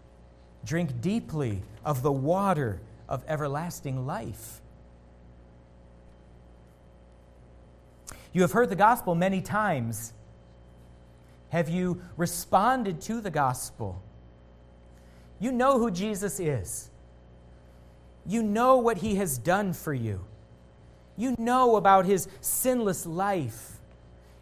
Drink 0.66 1.00
deeply 1.00 1.62
of 1.84 2.02
the 2.02 2.10
water 2.10 2.80
of 3.08 3.24
everlasting 3.28 4.04
life. 4.04 4.60
You 8.32 8.42
have 8.42 8.50
heard 8.50 8.68
the 8.68 8.76
gospel 8.76 9.14
many 9.14 9.40
times. 9.40 10.12
Have 11.50 11.68
you 11.68 12.02
responded 12.16 13.00
to 13.02 13.20
the 13.20 13.30
gospel? 13.30 14.02
You 15.38 15.52
know 15.52 15.78
who 15.78 15.90
Jesus 15.90 16.40
is. 16.40 16.90
You 18.26 18.42
know 18.42 18.78
what 18.78 18.98
he 18.98 19.14
has 19.14 19.38
done 19.38 19.72
for 19.72 19.94
you. 19.94 20.24
You 21.16 21.36
know 21.38 21.76
about 21.76 22.06
his 22.06 22.26
sinless 22.40 23.06
life. 23.06 23.78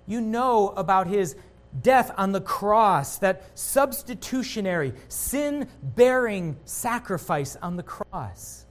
You 0.06 0.22
know 0.22 0.70
about 0.70 1.06
his 1.06 1.36
death 1.82 2.12
on 2.16 2.32
the 2.32 2.40
cross, 2.40 3.18
that 3.18 3.58
substitutionary, 3.58 4.92
sin 5.08 5.68
bearing 5.82 6.56
sacrifice 6.64 7.56
on 7.56 7.76
the 7.76 7.82
cross. 7.82 8.64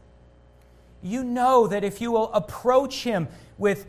You 1.02 1.24
know 1.24 1.68
that 1.68 1.84
if 1.84 2.00
you 2.00 2.12
will 2.12 2.32
approach 2.34 3.04
him 3.04 3.28
with 3.58 3.88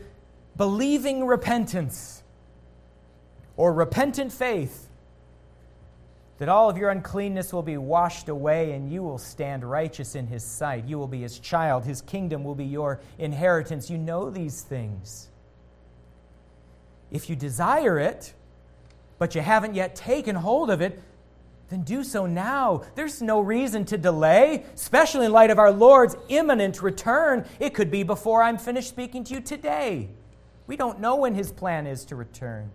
believing 0.57 1.25
repentance 1.25 2.23
or 3.55 3.73
repentant 3.73 4.33
faith, 4.33 4.89
that 6.37 6.49
all 6.49 6.69
of 6.69 6.77
your 6.77 6.89
uncleanness 6.89 7.53
will 7.53 7.63
be 7.63 7.77
washed 7.77 8.27
away 8.27 8.73
and 8.73 8.91
you 8.91 9.01
will 9.01 9.17
stand 9.17 9.63
righteous 9.63 10.15
in 10.15 10.27
his 10.27 10.43
sight. 10.43 10.83
You 10.85 10.99
will 10.99 11.07
be 11.07 11.21
his 11.21 11.39
child. 11.39 11.85
His 11.85 12.01
kingdom 12.01 12.43
will 12.43 12.55
be 12.55 12.65
your 12.65 12.99
inheritance. 13.17 13.89
You 13.89 13.97
know 13.97 14.29
these 14.29 14.61
things. 14.61 15.29
If 17.11 17.29
you 17.29 17.37
desire 17.37 17.97
it, 17.97 18.33
but 19.17 19.35
you 19.35 19.41
haven't 19.41 19.75
yet 19.75 19.95
taken 19.95 20.35
hold 20.35 20.69
of 20.69 20.81
it, 20.81 21.01
then 21.69 21.81
do 21.81 22.03
so 22.03 22.25
now. 22.25 22.83
There's 22.95 23.21
no 23.21 23.39
reason 23.39 23.85
to 23.85 23.97
delay, 23.97 24.65
especially 24.75 25.25
in 25.25 25.31
light 25.31 25.49
of 25.49 25.57
our 25.59 25.71
Lord's 25.71 26.15
imminent 26.29 26.81
return. 26.81 27.45
It 27.59 27.73
could 27.73 27.89
be 27.89 28.03
before 28.03 28.43
I'm 28.43 28.57
finished 28.57 28.89
speaking 28.89 29.23
to 29.25 29.33
you 29.33 29.41
today. 29.41 30.09
We 30.67 30.77
don't 30.77 30.99
know 30.99 31.15
when 31.15 31.33
his 31.33 31.51
plan 31.51 31.87
is 31.87 32.05
to 32.05 32.15
return 32.15 32.71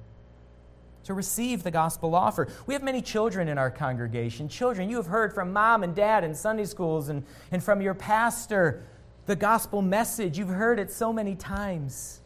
to 1.05 1.15
receive 1.15 1.63
the 1.63 1.71
gospel 1.71 2.15
offer. 2.15 2.49
We 2.67 2.75
have 2.75 2.83
many 2.83 3.03
children 3.03 3.49
in 3.49 3.59
our 3.59 3.71
congregation. 3.71 4.49
Children, 4.49 4.89
you 4.91 4.97
have 4.97 5.07
heard 5.07 5.35
from 5.35 5.53
mom 5.53 5.83
and 5.83 5.95
dad 5.95 6.25
in 6.25 6.35
Sunday 6.35 6.65
schools 6.65 7.09
and, 7.09 7.25
and 7.51 7.63
from 7.63 7.81
your 7.81 7.95
pastor 7.95 8.85
the 9.27 9.37
gospel 9.37 9.83
message. 9.83 10.39
You've 10.39 10.49
heard 10.49 10.79
it 10.79 10.91
so 10.91 11.13
many 11.13 11.35
times. 11.35 12.21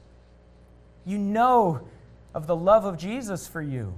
You 1.04 1.18
know 1.18 1.86
of 2.34 2.46
the 2.46 2.56
love 2.56 2.84
of 2.84 2.96
Jesus 2.96 3.46
for 3.46 3.62
you. 3.62 3.94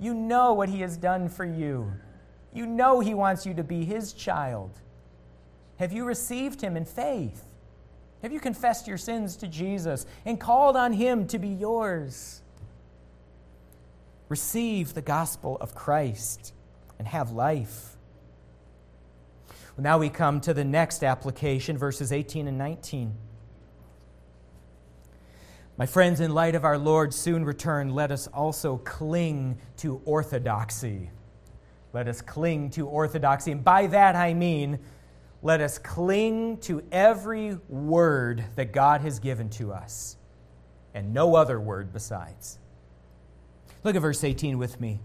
You 0.00 0.14
know 0.14 0.54
what 0.54 0.68
he 0.68 0.80
has 0.80 0.96
done 0.96 1.28
for 1.28 1.44
you. 1.44 1.92
You 2.52 2.66
know 2.66 3.00
he 3.00 3.14
wants 3.14 3.46
you 3.46 3.54
to 3.54 3.62
be 3.62 3.84
his 3.84 4.12
child. 4.12 4.70
Have 5.78 5.92
you 5.92 6.04
received 6.04 6.60
him 6.60 6.76
in 6.76 6.84
faith? 6.84 7.44
Have 8.22 8.32
you 8.32 8.40
confessed 8.40 8.88
your 8.88 8.98
sins 8.98 9.36
to 9.36 9.46
Jesus 9.46 10.06
and 10.24 10.40
called 10.40 10.76
on 10.76 10.92
him 10.92 11.26
to 11.28 11.38
be 11.38 11.48
yours? 11.48 12.42
receive 14.30 14.94
the 14.94 15.02
gospel 15.02 15.58
of 15.60 15.74
Christ 15.74 16.54
and 16.98 17.06
have 17.06 17.32
life. 17.32 17.96
Well, 19.76 19.82
now 19.82 19.98
we 19.98 20.08
come 20.08 20.40
to 20.42 20.54
the 20.54 20.64
next 20.64 21.04
application, 21.04 21.76
verses 21.76 22.12
18 22.12 22.48
and 22.48 22.56
19. 22.56 23.12
My 25.80 25.86
friends, 25.86 26.20
in 26.20 26.34
light 26.34 26.54
of 26.56 26.66
our 26.66 26.76
Lord's 26.76 27.16
soon 27.16 27.42
return, 27.42 27.94
let 27.94 28.12
us 28.12 28.26
also 28.26 28.76
cling 28.76 29.56
to 29.78 30.02
orthodoxy. 30.04 31.10
Let 31.94 32.06
us 32.06 32.20
cling 32.20 32.68
to 32.72 32.86
orthodoxy. 32.86 33.50
And 33.52 33.64
by 33.64 33.86
that 33.86 34.14
I 34.14 34.34
mean, 34.34 34.78
let 35.40 35.62
us 35.62 35.78
cling 35.78 36.58
to 36.58 36.82
every 36.92 37.56
word 37.70 38.44
that 38.56 38.74
God 38.74 39.00
has 39.00 39.20
given 39.20 39.48
to 39.52 39.72
us, 39.72 40.18
and 40.92 41.14
no 41.14 41.34
other 41.34 41.58
word 41.58 41.94
besides. 41.94 42.58
Look 43.82 43.96
at 43.96 44.02
verse 44.02 44.22
18 44.22 44.58
with 44.58 44.82
me. 44.82 45.00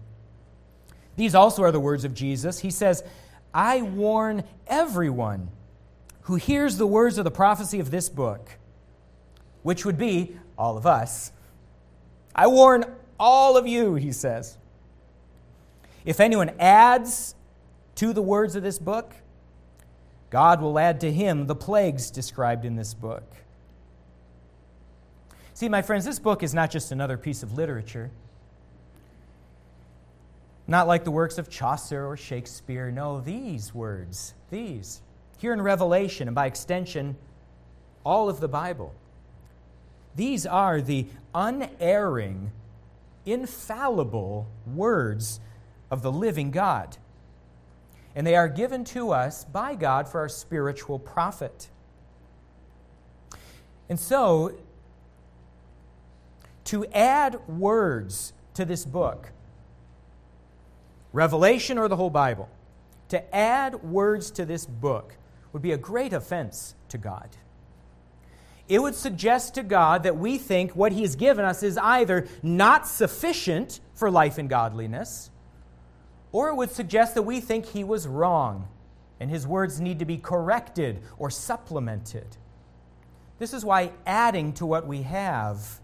These 1.16 1.34
also 1.34 1.62
are 1.62 1.72
the 1.72 1.80
words 1.80 2.04
of 2.04 2.12
Jesus. 2.12 2.58
He 2.58 2.70
says, 2.70 3.02
I 3.54 3.80
warn 3.80 4.44
everyone 4.66 5.48
who 6.24 6.34
hears 6.34 6.76
the 6.76 6.86
words 6.86 7.16
of 7.16 7.24
the 7.24 7.30
prophecy 7.30 7.80
of 7.80 7.90
this 7.90 8.10
book, 8.10 8.58
which 9.62 9.86
would 9.86 9.96
be 9.96 10.36
all 10.58 10.76
of 10.76 10.86
us. 10.86 11.32
I 12.34 12.46
warn 12.46 12.84
all 13.18 13.56
of 13.56 13.66
you, 13.66 13.94
he 13.94 14.12
says. 14.12 14.56
If 16.04 16.20
anyone 16.20 16.50
adds 16.60 17.34
to 17.96 18.12
the 18.12 18.22
words 18.22 18.56
of 18.56 18.62
this 18.62 18.78
book, 18.78 19.14
God 20.30 20.60
will 20.60 20.78
add 20.78 21.00
to 21.00 21.12
him 21.12 21.46
the 21.46 21.54
plagues 21.54 22.10
described 22.10 22.64
in 22.64 22.76
this 22.76 22.94
book. 22.94 23.24
See, 25.54 25.68
my 25.68 25.82
friends, 25.82 26.04
this 26.04 26.18
book 26.18 26.42
is 26.42 26.52
not 26.52 26.70
just 26.70 26.92
another 26.92 27.16
piece 27.16 27.42
of 27.42 27.54
literature. 27.54 28.10
Not 30.66 30.86
like 30.86 31.04
the 31.04 31.10
works 31.10 31.38
of 31.38 31.48
Chaucer 31.48 32.06
or 32.06 32.16
Shakespeare. 32.16 32.90
No, 32.90 33.20
these 33.20 33.74
words, 33.74 34.34
these, 34.50 35.00
here 35.38 35.52
in 35.52 35.62
Revelation, 35.62 36.28
and 36.28 36.34
by 36.34 36.46
extension, 36.46 37.16
all 38.04 38.28
of 38.28 38.40
the 38.40 38.48
Bible. 38.48 38.94
These 40.16 40.46
are 40.46 40.80
the 40.80 41.06
unerring, 41.34 42.50
infallible 43.26 44.48
words 44.66 45.40
of 45.90 46.02
the 46.02 46.10
living 46.10 46.50
God. 46.50 46.96
And 48.14 48.26
they 48.26 48.34
are 48.34 48.48
given 48.48 48.84
to 48.86 49.12
us 49.12 49.44
by 49.44 49.74
God 49.74 50.08
for 50.08 50.20
our 50.20 50.28
spiritual 50.28 50.98
profit. 50.98 51.68
And 53.90 54.00
so, 54.00 54.54
to 56.64 56.86
add 56.86 57.46
words 57.46 58.32
to 58.54 58.64
this 58.64 58.84
book 58.84 59.32
Revelation 61.12 61.78
or 61.78 61.88
the 61.88 61.96
whole 61.96 62.10
Bible, 62.10 62.48
to 63.08 63.34
add 63.34 63.82
words 63.82 64.30
to 64.32 64.44
this 64.44 64.66
book 64.66 65.16
would 65.52 65.62
be 65.62 65.72
a 65.72 65.78
great 65.78 66.12
offense 66.12 66.74
to 66.88 66.98
God. 66.98 67.28
It 68.68 68.80
would 68.80 68.94
suggest 68.94 69.54
to 69.54 69.62
God 69.62 70.02
that 70.02 70.16
we 70.16 70.38
think 70.38 70.74
what 70.74 70.92
He 70.92 71.02
has 71.02 71.16
given 71.16 71.44
us 71.44 71.62
is 71.62 71.78
either 71.78 72.26
not 72.42 72.88
sufficient 72.88 73.80
for 73.94 74.10
life 74.10 74.38
and 74.38 74.48
godliness, 74.48 75.30
or 76.32 76.48
it 76.48 76.56
would 76.56 76.70
suggest 76.70 77.14
that 77.14 77.22
we 77.22 77.40
think 77.40 77.66
He 77.66 77.84
was 77.84 78.08
wrong 78.08 78.68
and 79.20 79.30
His 79.30 79.46
words 79.46 79.80
need 79.80 80.00
to 80.00 80.04
be 80.04 80.18
corrected 80.18 81.00
or 81.16 81.30
supplemented. 81.30 82.36
This 83.38 83.52
is 83.52 83.64
why 83.64 83.92
adding 84.06 84.52
to 84.54 84.66
what 84.66 84.86
we 84.86 85.02
have 85.02 85.80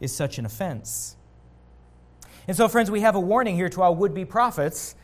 is 0.00 0.14
such 0.14 0.38
an 0.38 0.46
offense. 0.46 1.16
And 2.48 2.56
so, 2.56 2.66
friends, 2.68 2.90
we 2.90 3.00
have 3.00 3.14
a 3.14 3.20
warning 3.20 3.54
here 3.54 3.68
to 3.68 3.82
our 3.82 3.92
would 3.92 4.14
be 4.14 4.24
prophets, 4.24 4.94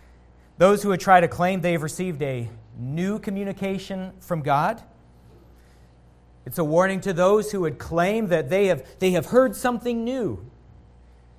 those 0.56 0.82
who 0.82 0.88
would 0.88 1.00
try 1.00 1.20
to 1.20 1.28
claim 1.28 1.60
they've 1.60 1.82
received 1.82 2.20
a 2.22 2.48
new 2.76 3.18
communication 3.18 4.12
from 4.20 4.42
God. 4.42 4.82
It's 6.48 6.56
a 6.56 6.64
warning 6.64 7.02
to 7.02 7.12
those 7.12 7.52
who 7.52 7.60
would 7.60 7.78
claim 7.78 8.28
that 8.28 8.48
they 8.48 8.68
have, 8.68 8.82
they 9.00 9.10
have 9.10 9.26
heard 9.26 9.54
something 9.54 10.02
new, 10.02 10.42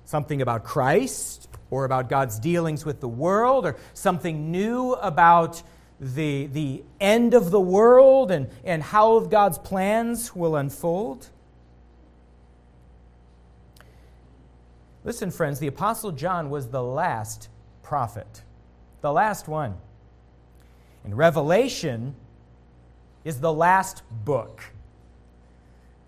something 0.04 0.40
about 0.40 0.62
Christ, 0.62 1.48
or 1.68 1.84
about 1.84 2.08
God's 2.08 2.38
dealings 2.38 2.84
with 2.84 3.00
the 3.00 3.08
world, 3.08 3.66
or 3.66 3.76
something 3.92 4.52
new 4.52 4.92
about 4.92 5.64
the, 5.98 6.46
the 6.46 6.84
end 7.00 7.34
of 7.34 7.50
the 7.50 7.60
world 7.60 8.30
and, 8.30 8.50
and 8.62 8.84
how 8.84 9.18
God's 9.18 9.58
plans 9.58 10.36
will 10.36 10.54
unfold. 10.54 11.28
Listen, 15.02 15.32
friends, 15.32 15.58
the 15.58 15.66
Apostle 15.66 16.12
John 16.12 16.50
was 16.50 16.68
the 16.68 16.84
last 16.84 17.48
prophet, 17.82 18.42
the 19.00 19.10
last 19.10 19.48
one. 19.48 19.74
And 21.02 21.18
Revelation 21.18 22.14
is 23.24 23.40
the 23.40 23.52
last 23.52 24.04
book. 24.24 24.62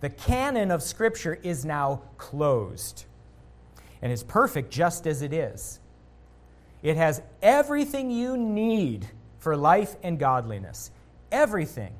The 0.02 0.10
canon 0.10 0.72
of 0.72 0.82
Scripture 0.82 1.38
is 1.44 1.64
now 1.64 2.02
closed 2.18 3.04
and 4.02 4.12
is 4.12 4.24
perfect 4.24 4.72
just 4.72 5.06
as 5.06 5.22
it 5.22 5.32
is. 5.32 5.78
It 6.82 6.96
has 6.96 7.22
everything 7.40 8.10
you 8.10 8.36
need 8.36 9.06
for 9.38 9.56
life 9.56 9.94
and 10.02 10.18
godliness. 10.18 10.90
Everything. 11.30 11.92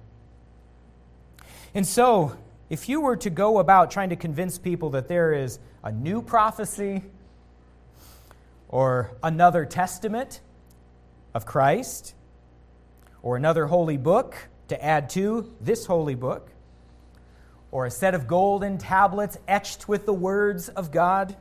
And 1.75 1.87
so, 1.87 2.37
if 2.69 2.89
you 2.89 3.01
were 3.01 3.17
to 3.19 3.31
go 3.31 3.61
about 3.61 3.93
trying 3.93 4.11
to 4.11 4.17
convince 4.17 4.59
people 4.59 4.91
that 4.91 5.07
there 5.07 5.33
is 5.33 5.61
a 5.85 5.93
new 5.93 6.23
prophecy 6.23 7.03
or 8.69 9.13
another 9.23 9.65
testament 9.65 10.41
of 11.35 11.47
Christ 11.47 12.17
or 13.23 13.37
another 13.37 13.67
holy 13.67 13.97
book 13.97 14.49
to 14.67 14.85
add 14.85 15.09
to 15.11 15.55
this 15.61 15.87
holy 15.87 16.17
book 16.17 16.52
or 17.73 17.87
a 17.87 17.91
set 17.91 18.15
of 18.15 18.29
golden 18.29 18.79
tablets 18.79 19.37
etched 19.49 19.89
with 19.89 20.07
the 20.07 20.15
words 20.15 20.69
of 20.69 20.93
God, 20.93 21.37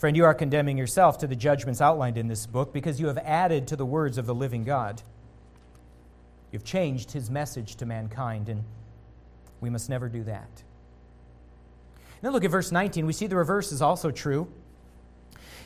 Friend, 0.00 0.16
you 0.16 0.24
are 0.24 0.32
condemning 0.32 0.78
yourself 0.78 1.18
to 1.18 1.26
the 1.26 1.36
judgments 1.36 1.82
outlined 1.82 2.16
in 2.16 2.26
this 2.26 2.46
book 2.46 2.72
because 2.72 2.98
you 2.98 3.08
have 3.08 3.18
added 3.18 3.66
to 3.66 3.76
the 3.76 3.84
words 3.84 4.16
of 4.16 4.24
the 4.24 4.34
living 4.34 4.64
God. 4.64 5.02
You've 6.50 6.64
changed 6.64 7.12
his 7.12 7.28
message 7.28 7.76
to 7.76 7.84
mankind, 7.84 8.48
and 8.48 8.64
we 9.60 9.68
must 9.68 9.90
never 9.90 10.08
do 10.08 10.24
that. 10.24 10.48
Now 12.22 12.30
look 12.30 12.44
at 12.44 12.50
verse 12.50 12.72
19. 12.72 13.04
We 13.04 13.12
see 13.12 13.26
the 13.26 13.36
reverse 13.36 13.72
is 13.72 13.82
also 13.82 14.10
true. 14.10 14.48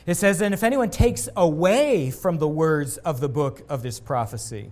It 0.05 0.15
says, 0.15 0.41
And 0.41 0.53
if 0.53 0.63
anyone 0.63 0.89
takes 0.89 1.29
away 1.33 2.11
from 2.11 2.37
the 2.37 2.47
words 2.49 2.97
of 2.97 3.21
the 3.21 3.29
book 3.29 3.61
of 3.69 3.83
this 3.83 4.01
prophecy, 4.01 4.69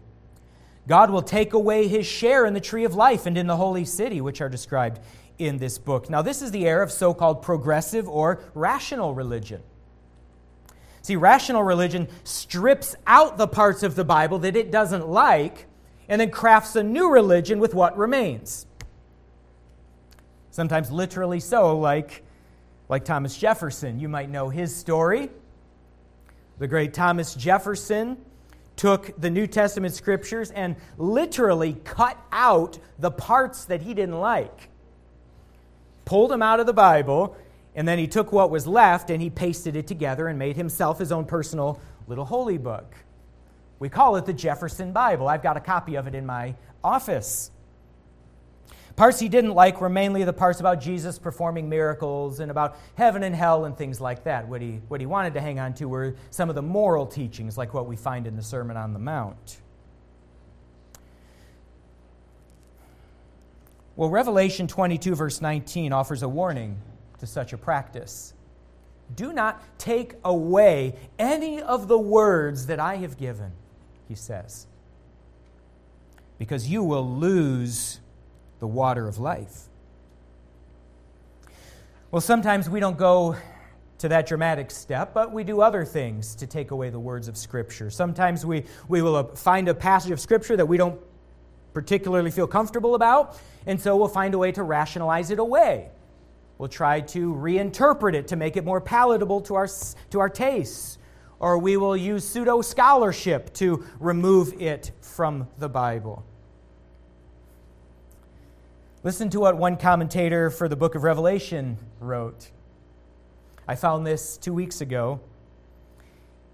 God 0.88 1.10
will 1.10 1.22
take 1.22 1.54
away 1.54 1.88
his 1.88 2.06
share 2.06 2.46
in 2.46 2.54
the 2.54 2.60
tree 2.60 2.84
of 2.84 2.94
life 2.94 3.26
and 3.26 3.38
in 3.38 3.48
the 3.48 3.56
holy 3.56 3.86
city, 3.86 4.20
which 4.22 4.42
are 4.42 4.50
described 4.50 5.00
in 5.38 5.58
this 5.58 5.78
book. 5.78 6.10
Now, 6.10 6.22
this 6.22 6.42
is 6.42 6.52
the 6.52 6.68
era 6.68 6.84
of 6.84 6.92
so 6.92 7.14
called 7.14 7.42
progressive 7.42 8.08
or 8.08 8.42
rational 8.54 9.14
religion. 9.14 9.62
See, 11.02 11.16
rational 11.16 11.64
religion 11.64 12.08
strips 12.24 12.96
out 13.06 13.38
the 13.38 13.48
parts 13.48 13.84
of 13.84 13.96
the 13.96 14.06
Bible 14.06 14.40
that 14.40 14.56
it 14.56 14.72
doesn't 14.72 15.08
like 15.08 15.68
and 16.08 16.20
then 16.20 16.32
crafts 16.32 16.76
a 16.76 16.84
new 16.84 17.12
religion 17.12 17.60
with 17.60 17.74
what 17.74 17.98
remains. 17.98 18.66
Sometimes 20.52 20.92
literally 20.92 21.40
so, 21.40 21.78
like, 21.78 22.24
like 22.88 23.06
Thomas 23.06 23.38
Jefferson. 23.38 24.00
You 24.00 24.08
might 24.08 24.30
know 24.30 24.50
his 24.50 24.76
story. 24.76 25.30
The 26.60 26.68
great 26.68 26.94
Thomas 26.94 27.34
Jefferson 27.34 28.18
took 28.76 29.20
the 29.20 29.30
New 29.30 29.48
Testament 29.48 29.94
scriptures 29.94 30.52
and 30.52 30.76
literally 30.98 31.74
cut 31.84 32.18
out 32.32 32.80
the 33.00 33.12
parts 33.12 33.66
that 33.66 33.82
he 33.82 33.94
didn't 33.94 34.20
like 34.20 34.70
pulled 36.06 36.32
them 36.32 36.42
out 36.42 36.60
of 36.60 36.66
the 36.66 36.74
Bible, 36.74 37.36
and 37.76 37.88
then 37.88 37.98
he 37.98 38.08
took 38.08 38.32
what 38.32 38.50
was 38.50 38.68
left 38.68 39.10
and 39.10 39.22
he 39.22 39.30
pasted 39.30 39.76
it 39.76 39.88
together 39.88 40.28
and 40.28 40.38
made 40.38 40.56
himself 40.56 41.00
his 41.00 41.12
own 41.12 41.26
personal 41.26 41.80
little 42.08 42.26
holy 42.26 42.58
book. 42.58 42.96
We 43.80 43.90
call 43.90 44.16
it 44.16 44.26
the 44.26 44.34
Jefferson 44.34 44.92
Bible. 44.92 45.28
I've 45.28 45.44
got 45.44 45.58
a 45.58 45.62
copy 45.62 45.96
of 45.96 46.08
it 46.08 46.16
in 46.16 46.26
my 46.26 46.56
office. 46.84 47.52
Parts 48.96 49.20
he 49.20 49.28
didn't 49.28 49.56
like 49.56 49.82
were 49.82 49.90
mainly 49.90 50.24
the 50.24 50.34
parts 50.34 50.60
about 50.60 50.80
Jesus 50.80 51.18
performing 51.18 51.68
miracles 51.68 52.40
and 52.40 52.52
about 52.52 52.78
heaven 52.96 53.24
and 53.24 53.36
hell 53.36 53.66
and 53.66 53.76
things 53.76 54.00
like 54.00 54.24
that. 54.26 54.48
What 54.48 54.62
he, 54.62 54.82
what 54.88 55.00
he 55.00 55.08
wanted 55.08 55.34
to 55.34 55.42
hang 55.42 55.60
on 55.60 55.74
to 55.76 55.88
were 55.88 56.16
some 56.30 56.48
of 56.50 56.56
the 56.56 56.62
moral 56.62 57.08
teachings, 57.08 57.58
like 57.58 57.74
what 57.74 57.88
we 57.88 57.96
find 57.96 58.28
in 58.28 58.36
the 58.36 58.44
Sermon 58.44 58.78
on 58.78 58.94
the 58.94 59.00
Mount. 59.00 59.58
Well, 63.96 64.10
Revelation 64.10 64.68
22, 64.68 65.16
verse 65.16 65.42
19, 65.42 65.92
offers 65.92 66.22
a 66.22 66.30
warning 66.30 66.78
to 67.20 67.28
such 67.28 67.54
a 67.54 67.58
practice. 67.58 68.34
Do 69.16 69.34
not 69.34 69.62
take 69.80 70.16
away 70.24 70.96
any 71.18 71.62
of 71.62 71.88
the 71.88 72.00
words 72.00 72.68
that 72.68 72.80
I 72.80 72.98
have 72.98 73.18
given, 73.18 73.52
he 74.08 74.16
says, 74.16 74.68
because 76.38 76.70
you 76.70 76.84
will 76.84 77.08
lose 77.08 78.00
the 78.64 78.68
water 78.68 79.10
of 79.10 79.20
life. 79.20 79.64
Well, 82.12 82.22
sometimes 82.22 82.70
we 82.70 82.80
don't 82.80 82.98
go 82.98 83.36
to 83.98 84.08
that 84.08 84.26
dramatic 84.26 84.72
step, 84.72 85.14
but 85.14 85.34
we 85.34 85.44
do 85.44 85.60
other 85.60 85.84
things 85.84 86.34
to 86.36 86.48
take 86.48 86.72
away 86.72 86.90
the 86.90 87.00
words 87.00 87.28
of 87.28 87.36
Scripture. 87.36 87.90
Sometimes 87.90 88.46
we, 88.46 88.64
we 88.88 89.02
will 89.02 89.36
find 89.36 89.68
a 89.68 89.74
passage 89.74 90.12
of 90.12 90.20
Scripture 90.22 90.56
that 90.56 90.66
we 90.66 90.78
don't 90.78 90.98
particularly 91.74 92.32
feel 92.32 92.48
comfortable 92.48 92.96
about, 92.96 93.38
and 93.66 93.82
so 93.82 93.98
we'll 93.98 94.08
find 94.08 94.34
a 94.34 94.38
way 94.38 94.54
to 94.54 94.64
rationalize 94.64 95.30
it 95.30 95.40
away. 95.40 95.90
We'll 96.58 96.70
try 96.70 97.02
to 97.02 97.34
reinterpret 97.34 98.14
it 98.14 98.30
to 98.30 98.38
make 98.38 98.56
it 98.56 98.64
more 98.64 98.80
palatable 98.80 99.42
to 99.42 99.56
our, 99.56 99.68
to 100.12 100.22
our 100.22 100.30
tastes, 100.30 100.98
or 101.38 101.58
we 101.58 101.76
will 101.76 101.98
use 101.98 102.26
pseudo 102.26 102.62
scholarship 102.62 103.54
to 103.56 103.86
remove 104.00 104.62
it 104.62 104.94
from 105.02 105.50
the 105.58 105.68
Bible. 105.68 106.24
Listen 109.06 109.30
to 109.32 109.40
what 109.42 109.58
one 109.58 109.76
commentator 109.76 110.50
for 110.50 110.70
the 110.70 110.78
book 110.78 110.96
of 110.96 111.04
Revelation 111.04 111.78
wrote. 112.00 112.50
I 113.68 113.76
found 113.76 114.08
this 114.08 114.38
two 114.38 114.54
weeks 114.54 114.80
ago. 114.80 115.20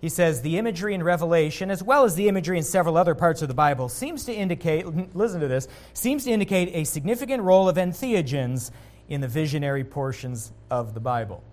He 0.01 0.09
says 0.09 0.41
the 0.41 0.57
imagery 0.57 0.95
in 0.95 1.03
Revelation, 1.03 1.69
as 1.69 1.83
well 1.83 2.05
as 2.05 2.15
the 2.15 2.27
imagery 2.27 2.57
in 2.57 2.63
several 2.63 2.97
other 2.97 3.13
parts 3.13 3.43
of 3.43 3.49
the 3.49 3.53
Bible, 3.53 3.87
seems 3.87 4.25
to 4.25 4.33
indicate, 4.33 4.87
listen 5.15 5.41
to 5.41 5.47
this, 5.47 5.67
seems 5.93 6.23
to 6.23 6.31
indicate 6.31 6.71
a 6.73 6.85
significant 6.85 7.43
role 7.43 7.69
of 7.69 7.75
entheogens 7.75 8.71
in 9.07 9.21
the 9.21 9.27
visionary 9.27 9.83
portions 9.83 10.51
of 10.71 10.95
the 10.95 10.99
Bible. 10.99 11.43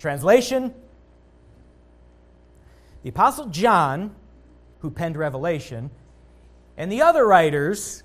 Translation 0.00 0.74
The 3.04 3.10
Apostle 3.10 3.46
John, 3.46 4.16
who 4.80 4.90
penned 4.90 5.16
Revelation, 5.16 5.90
and 6.76 6.90
the 6.90 7.02
other 7.02 7.24
writers 7.24 8.02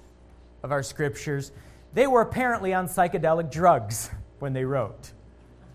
of 0.62 0.72
our 0.72 0.84
scriptures, 0.84 1.52
they 1.94 2.08
were 2.08 2.22
apparently 2.22 2.74
on 2.74 2.88
psychedelic 2.88 3.52
drugs 3.52 4.10
when 4.40 4.54
they 4.54 4.66
wrote. 4.66 5.12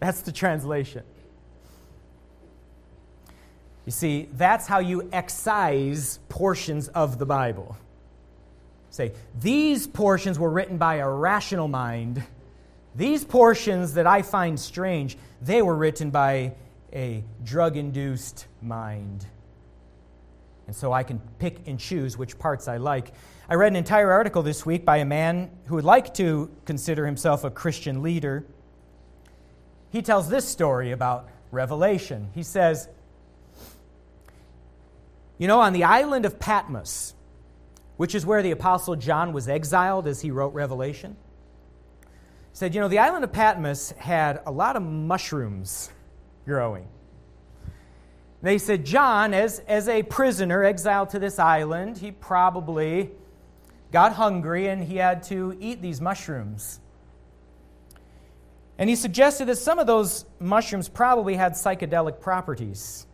That's 0.01 0.23
the 0.23 0.33
translation. 0.33 1.03
You 3.85 3.93
see, 3.93 4.29
that's 4.33 4.67
how 4.67 4.81
you 4.81 5.09
excise 5.13 6.19
portions 6.29 6.89
of 6.89 7.19
the 7.19 7.27
Bible. 7.27 7.77
Say, 8.91 9.13
these 9.39 9.87
portions 9.87 10.39
were 10.39 10.51
written 10.51 10.79
by 10.79 10.97
a 10.97 11.09
rational 11.09 11.69
mind. 11.69 12.23
These 12.95 13.25
portions 13.25 13.95
that 13.95 14.07
I 14.07 14.23
find 14.23 14.59
strange, 14.59 15.17
they 15.43 15.63
were 15.63 15.77
written 15.77 16.11
by 16.11 16.55
a 16.93 17.23
drug 17.45 17.77
induced 17.77 18.47
mind. 18.63 19.27
And 20.67 20.75
so 20.75 20.93
I 20.93 21.05
can 21.05 21.21
pick 21.39 21.59
and 21.67 21.79
choose 21.79 22.19
which 22.19 22.39
parts 22.39 22.69
I 22.69 22.79
like. 22.79 23.13
I 23.49 23.55
read 23.55 23.71
an 23.71 23.77
entire 23.77 24.11
article 24.11 24.43
this 24.43 24.67
week 24.67 24.85
by 24.85 24.97
a 24.97 25.05
man 25.05 25.51
who 25.67 25.77
would 25.77 25.85
like 25.85 26.15
to 26.15 26.51
consider 26.65 27.07
himself 27.07 27.45
a 27.45 27.51
Christian 27.51 28.03
leader. 28.03 28.45
He 29.91 30.03
tells 30.03 30.29
this 30.29 30.49
story 30.49 30.91
about 30.91 31.29
Revelation. 31.53 32.31
He 32.35 32.43
says, 32.43 32.89
you 35.39 35.47
know, 35.47 35.61
on 35.61 35.73
the 35.75 35.85
island 35.85 36.25
of 36.25 36.41
Patmos, 36.41 37.15
which 37.97 38.17
is 38.17 38.27
where 38.27 38.43
the 38.43 38.51
Apostle 38.51 38.97
John 38.97 39.33
was 39.33 39.49
exiled 39.49 40.09
as 40.09 40.23
he 40.23 40.33
wrote 40.33 40.53
Revelation, 40.53 41.17
said, 42.53 42.75
you 42.75 42.81
know, 42.81 42.89
the 42.89 42.99
island 42.99 43.23
of 43.23 43.33
Patmos 43.33 43.93
had 43.93 44.41
a 44.45 44.51
lot 44.51 44.75
of 44.75 44.83
mushrooms 44.83 45.91
growing. 46.47 46.89
They 48.43 48.59
said, 48.59 48.85
John, 48.85 49.33
as, 49.33 49.61
as 49.69 49.89
a 49.89 50.03
prisoner 50.03 50.65
exiled 50.65 51.11
to 51.11 51.21
this 51.21 51.39
island, 51.39 51.99
he 51.99 52.11
probably 52.11 53.13
got 53.93 54.15
hungry 54.15 54.69
and 54.69 54.83
he 54.85 54.97
had 54.97 55.23
to 55.25 55.57
eat 55.61 55.81
these 55.81 56.01
mushrooms. 56.01 56.81
And 58.79 58.91
he 58.91 58.97
suggested 58.97 59.47
that 59.47 59.57
some 59.57 59.79
of 59.79 59.87
those 59.87 60.27
mushrooms 60.39 60.89
probably 60.89 61.35
had 61.35 61.53
psychedelic 61.53 62.21
properties. 62.21 63.07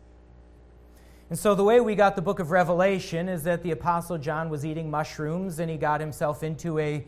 And 1.31 1.39
so, 1.39 1.55
the 1.55 1.65
way 1.65 1.81
we 1.81 1.95
got 1.95 2.15
the 2.15 2.23
book 2.23 2.41
of 2.41 2.51
Revelation 2.51 3.29
is 3.29 3.45
that 3.45 3.63
the 3.63 3.71
Apostle 3.71 4.19
John 4.19 4.51
was 4.51 4.67
eating 4.67 4.91
mushrooms 4.91 5.61
and 5.61 5.71
he 5.71 5.79
got 5.79 6.01
himself 6.01 6.43
into 6.43 6.79
a 6.79 7.07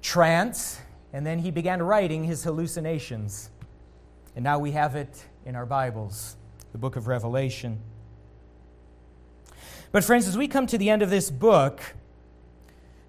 trance, 0.00 0.80
and 1.12 1.26
then 1.26 1.38
he 1.38 1.50
began 1.50 1.82
writing 1.82 2.24
his 2.24 2.42
hallucinations. 2.44 3.50
And 4.34 4.42
now 4.42 4.58
we 4.58 4.70
have 4.70 4.96
it 4.96 5.22
in 5.44 5.54
our 5.54 5.66
Bibles, 5.66 6.36
the 6.72 6.78
book 6.78 6.96
of 6.96 7.08
Revelation. 7.08 7.78
But, 9.90 10.02
friends, 10.02 10.26
as 10.26 10.38
we 10.38 10.48
come 10.48 10.66
to 10.68 10.78
the 10.78 10.88
end 10.88 11.02
of 11.02 11.10
this 11.10 11.30
book, 11.30 11.82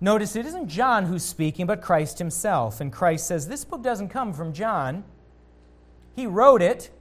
notice 0.01 0.35
it 0.35 0.45
isn't 0.45 0.67
John 0.67 1.05
who's 1.05 1.23
speaking, 1.23 1.65
but 1.65 1.81
Christ 1.81 2.19
himself. 2.19 2.81
And 2.81 2.91
Christ 2.91 3.27
says, 3.27 3.47
This 3.47 3.65
book 3.65 3.81
doesn't 3.81 4.09
come 4.09 4.33
from 4.33 4.53
John. 4.53 5.03
He 6.15 6.27
wrote 6.27 6.61
it, 6.61 6.91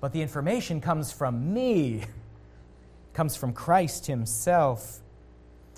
but 0.00 0.12
the 0.12 0.22
information 0.22 0.80
comes 0.80 1.12
from 1.12 1.52
me 1.52 2.04
comes 3.14 3.36
from 3.36 3.52
Christ 3.52 4.06
Himself. 4.06 5.00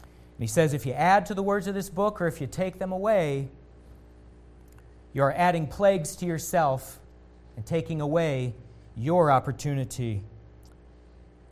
And 0.01 0.43
he 0.43 0.47
says, 0.49 0.75
if 0.75 0.85
you 0.85 0.93
add 0.93 1.27
to 1.27 1.35
the 1.35 1.43
words 1.43 1.67
of 1.67 1.75
this 1.75 1.89
book 1.89 2.21
or 2.21 2.27
if 2.27 2.41
you 2.41 2.47
take 2.47 2.79
them 2.79 2.93
away, 2.93 3.49
you 5.13 5.23
are 5.23 5.33
adding 5.33 5.67
plagues 5.67 6.17
to 6.17 6.27
yourself 6.27 6.99
and 7.57 7.65
taking 7.65 8.01
away 8.01 8.55
your 8.97 9.31
opportunity 9.31 10.23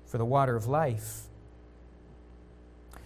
for 0.06 0.18
the 0.18 0.24
water 0.24 0.56
of 0.56 0.66
life. 0.66 1.22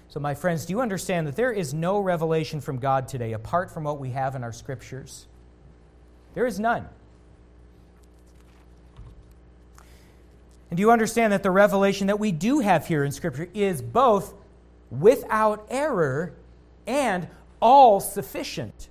So, 0.09 0.21
my 0.21 0.35
friends, 0.35 0.65
do 0.65 0.73
you 0.73 0.81
understand 0.81 1.27
that 1.27 1.37
there 1.37 1.53
is 1.53 1.75
no 1.75 1.99
revelation 2.01 2.61
from 2.61 2.79
God 2.79 3.09
today 3.09 3.35
apart 3.35 3.71
from 3.71 3.85
what 3.85 4.01
we 4.01 4.11
have 4.11 4.35
in 4.35 4.43
our 4.43 4.53
scriptures? 4.53 5.27
There 6.35 6.47
is 6.47 6.59
none. 6.59 6.89
And 10.71 10.77
do 10.77 10.81
you 10.83 10.91
understand 10.91 11.33
that 11.33 11.43
the 11.43 11.51
revelation 11.51 12.09
that 12.09 12.19
we 12.19 12.33
do 12.33 12.61
have 12.61 12.87
here 12.87 13.05
in 13.05 13.13
Scripture 13.13 13.49
is 13.55 13.81
both 13.81 14.35
without 14.91 15.67
error 15.71 16.35
and 16.87 17.29
all 17.61 18.01
sufficient? 18.01 18.89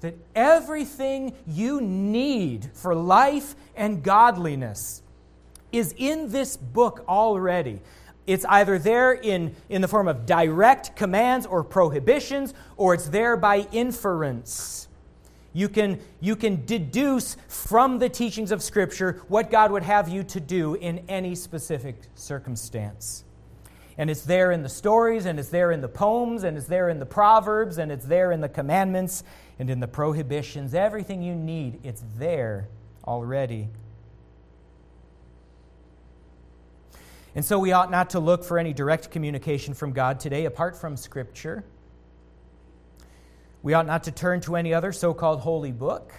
That 0.00 0.14
everything 0.34 1.34
you 1.46 1.80
need 1.80 2.70
for 2.74 2.94
life 2.94 3.56
and 3.74 4.02
godliness 4.02 5.02
is 5.72 5.94
in 5.96 6.30
this 6.30 6.56
book 6.56 7.04
already. 7.08 7.80
It's 8.26 8.44
either 8.46 8.78
there 8.78 9.12
in, 9.12 9.54
in 9.68 9.82
the 9.82 9.88
form 9.88 10.08
of 10.08 10.24
direct 10.24 10.96
commands 10.96 11.46
or 11.46 11.62
prohibitions, 11.62 12.54
or 12.76 12.94
it's 12.94 13.08
there 13.08 13.36
by 13.36 13.66
inference. 13.72 14.88
You 15.52 15.68
can, 15.68 16.00
you 16.20 16.34
can 16.34 16.64
deduce 16.66 17.36
from 17.48 17.98
the 17.98 18.08
teachings 18.08 18.50
of 18.50 18.62
Scripture 18.62 19.22
what 19.28 19.50
God 19.50 19.70
would 19.70 19.84
have 19.84 20.08
you 20.08 20.24
to 20.24 20.40
do 20.40 20.74
in 20.74 21.04
any 21.08 21.34
specific 21.34 21.96
circumstance. 22.14 23.24
And 23.96 24.10
it's 24.10 24.22
there 24.22 24.50
in 24.50 24.62
the 24.62 24.68
stories, 24.68 25.26
and 25.26 25.38
it's 25.38 25.50
there 25.50 25.70
in 25.70 25.80
the 25.80 25.88
poems, 25.88 26.42
and 26.42 26.56
it's 26.56 26.66
there 26.66 26.88
in 26.88 26.98
the 26.98 27.06
proverbs, 27.06 27.78
and 27.78 27.92
it's 27.92 28.06
there 28.06 28.32
in 28.32 28.40
the 28.40 28.48
commandments, 28.48 29.22
and 29.60 29.70
in 29.70 29.78
the 29.78 29.86
prohibitions. 29.86 30.74
Everything 30.74 31.22
you 31.22 31.36
need, 31.36 31.78
it's 31.84 32.02
there 32.16 32.68
already. 33.06 33.68
And 37.34 37.44
so 37.44 37.58
we 37.58 37.72
ought 37.72 37.90
not 37.90 38.10
to 38.10 38.20
look 38.20 38.44
for 38.44 38.58
any 38.58 38.72
direct 38.72 39.10
communication 39.10 39.74
from 39.74 39.92
God 39.92 40.20
today 40.20 40.44
apart 40.44 40.76
from 40.76 40.96
Scripture. 40.96 41.64
We 43.62 43.74
ought 43.74 43.86
not 43.86 44.04
to 44.04 44.12
turn 44.12 44.40
to 44.42 44.56
any 44.56 44.72
other 44.72 44.92
so 44.92 45.14
called 45.14 45.40
holy 45.40 45.72
book. 45.72 46.12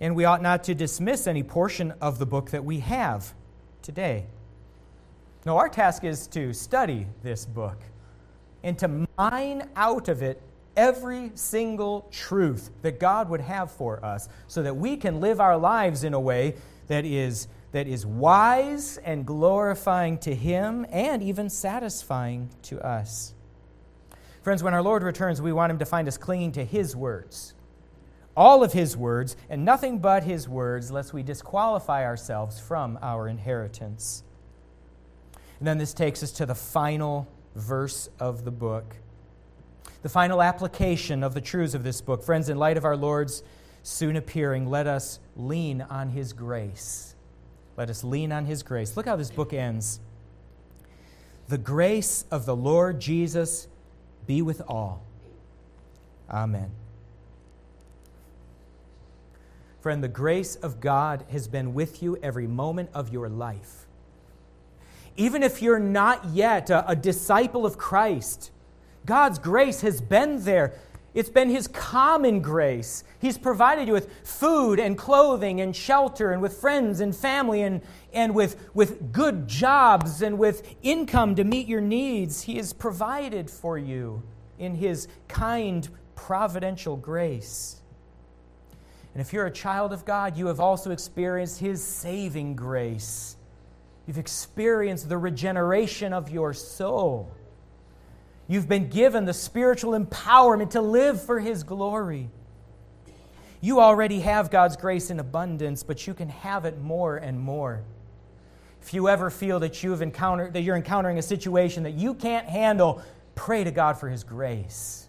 And 0.00 0.14
we 0.14 0.24
ought 0.24 0.42
not 0.42 0.64
to 0.64 0.74
dismiss 0.74 1.26
any 1.26 1.42
portion 1.42 1.92
of 2.00 2.18
the 2.18 2.26
book 2.26 2.50
that 2.50 2.64
we 2.64 2.80
have 2.80 3.34
today. 3.82 4.26
No, 5.44 5.56
our 5.56 5.68
task 5.68 6.04
is 6.04 6.26
to 6.28 6.52
study 6.52 7.06
this 7.22 7.44
book 7.44 7.78
and 8.62 8.78
to 8.78 9.06
mine 9.18 9.68
out 9.76 10.08
of 10.08 10.22
it 10.22 10.40
every 10.76 11.32
single 11.34 12.08
truth 12.12 12.70
that 12.82 13.00
God 13.00 13.28
would 13.28 13.40
have 13.40 13.70
for 13.70 14.04
us 14.04 14.28
so 14.46 14.62
that 14.62 14.76
we 14.76 14.96
can 14.96 15.20
live 15.20 15.40
our 15.40 15.56
lives 15.56 16.04
in 16.04 16.14
a 16.14 16.20
way 16.20 16.54
that 16.86 17.04
is, 17.04 17.48
that 17.72 17.86
is 17.86 18.06
wise 18.06 18.98
and 18.98 19.26
glorifying 19.26 20.18
to 20.18 20.34
Him 20.34 20.86
and 20.90 21.22
even 21.22 21.50
satisfying 21.50 22.50
to 22.62 22.80
us. 22.84 23.34
Friends, 24.42 24.62
when 24.62 24.72
our 24.72 24.82
Lord 24.82 25.02
returns, 25.02 25.42
we 25.42 25.52
want 25.52 25.70
him 25.70 25.78
to 25.78 25.84
find 25.84 26.08
us 26.08 26.16
clinging 26.16 26.52
to 26.52 26.64
his 26.64 26.96
words. 26.96 27.52
All 28.34 28.64
of 28.64 28.72
his 28.72 28.96
words, 28.96 29.36
and 29.50 29.62
nothing 29.62 29.98
but 29.98 30.22
his 30.22 30.48
words, 30.48 30.90
lest 30.90 31.12
we 31.12 31.22
disqualify 31.22 32.04
ourselves 32.04 32.58
from 32.58 32.98
our 33.02 33.28
inheritance. 33.28 34.22
And 35.58 35.66
then 35.66 35.76
this 35.76 35.92
takes 35.92 36.22
us 36.22 36.30
to 36.32 36.46
the 36.46 36.54
final 36.54 37.28
verse 37.56 38.08
of 38.20 38.44
the 38.44 38.50
book. 38.50 38.96
The 40.00 40.08
final 40.08 40.40
application 40.40 41.22
of 41.22 41.34
the 41.34 41.42
truths 41.42 41.74
of 41.74 41.82
this 41.82 42.00
book. 42.00 42.22
Friends, 42.22 42.48
in 42.48 42.56
light 42.56 42.78
of 42.78 42.86
our 42.86 42.96
Lord's 42.96 43.42
soon 43.82 44.16
appearing, 44.16 44.70
let 44.70 44.86
us 44.86 45.18
lean 45.36 45.82
on 45.82 46.08
his 46.08 46.32
grace. 46.32 47.16
Let 47.78 47.90
us 47.90 48.02
lean 48.02 48.32
on 48.32 48.44
his 48.44 48.64
grace. 48.64 48.96
Look 48.96 49.06
how 49.06 49.14
this 49.14 49.30
book 49.30 49.52
ends. 49.52 50.00
The 51.46 51.58
grace 51.58 52.24
of 52.28 52.44
the 52.44 52.56
Lord 52.56 52.98
Jesus 52.98 53.68
be 54.26 54.42
with 54.42 54.60
all. 54.66 55.04
Amen. 56.28 56.72
Friend, 59.80 60.02
the 60.02 60.08
grace 60.08 60.56
of 60.56 60.80
God 60.80 61.24
has 61.30 61.46
been 61.46 61.72
with 61.72 62.02
you 62.02 62.16
every 62.20 62.48
moment 62.48 62.90
of 62.92 63.12
your 63.12 63.28
life. 63.28 63.86
Even 65.16 65.44
if 65.44 65.62
you're 65.62 65.78
not 65.78 66.24
yet 66.26 66.70
a, 66.70 66.90
a, 66.90 66.96
disciple 66.96 67.64
of 67.64 67.78
Christ, 67.78 68.50
God's 69.06 69.38
grace 69.38 69.82
has 69.82 70.00
been 70.00 70.42
there. 70.42 70.74
It's 71.18 71.28
been 71.28 71.50
His 71.50 71.66
common 71.66 72.40
grace. 72.42 73.02
He's 73.18 73.36
provided 73.36 73.88
you 73.88 73.92
with 73.92 74.08
food 74.22 74.78
and 74.78 74.96
clothing 74.96 75.60
and 75.60 75.74
shelter 75.74 76.30
and 76.30 76.40
with 76.40 76.60
friends 76.60 77.00
and 77.00 77.14
family 77.14 77.62
and, 77.62 77.82
and 78.12 78.36
with, 78.36 78.70
with 78.72 79.10
good 79.10 79.48
jobs 79.48 80.22
and 80.22 80.38
with 80.38 80.76
income 80.80 81.34
to 81.34 81.42
meet 81.42 81.66
your 81.66 81.80
needs. 81.80 82.42
He 82.42 82.54
has 82.58 82.72
provided 82.72 83.50
for 83.50 83.76
you 83.76 84.22
in 84.60 84.76
His 84.76 85.08
kind, 85.26 85.88
providential 86.14 86.96
grace. 86.96 87.80
And 89.12 89.20
if 89.20 89.32
you're 89.32 89.46
a 89.46 89.50
child 89.50 89.92
of 89.92 90.04
God, 90.04 90.36
you 90.36 90.46
have 90.46 90.60
also 90.60 90.92
experienced 90.92 91.58
His 91.58 91.82
saving 91.82 92.54
grace. 92.54 93.34
You've 94.06 94.18
experienced 94.18 95.08
the 95.08 95.18
regeneration 95.18 96.12
of 96.12 96.30
your 96.30 96.54
soul. 96.54 97.28
You've 98.48 98.68
been 98.68 98.88
given 98.88 99.26
the 99.26 99.34
spiritual 99.34 99.92
empowerment 99.92 100.70
to 100.70 100.80
live 100.80 101.22
for 101.22 101.38
His 101.38 101.62
glory. 101.62 102.30
You 103.60 103.80
already 103.80 104.20
have 104.20 104.50
God's 104.50 104.76
grace 104.76 105.10
in 105.10 105.20
abundance, 105.20 105.82
but 105.82 106.06
you 106.06 106.14
can 106.14 106.30
have 106.30 106.64
it 106.64 106.80
more 106.80 107.16
and 107.16 107.38
more. 107.38 107.82
If 108.80 108.94
you 108.94 109.08
ever 109.08 109.28
feel 109.28 109.60
that 109.60 109.82
you've 109.82 110.00
encountered 110.00 110.54
that 110.54 110.62
you're 110.62 110.76
encountering 110.76 111.18
a 111.18 111.22
situation 111.22 111.82
that 111.82 111.94
you 111.94 112.14
can't 112.14 112.46
handle, 112.46 113.02
pray 113.34 113.64
to 113.64 113.70
God 113.70 113.98
for 113.98 114.08
His 114.08 114.24
grace. 114.24 115.08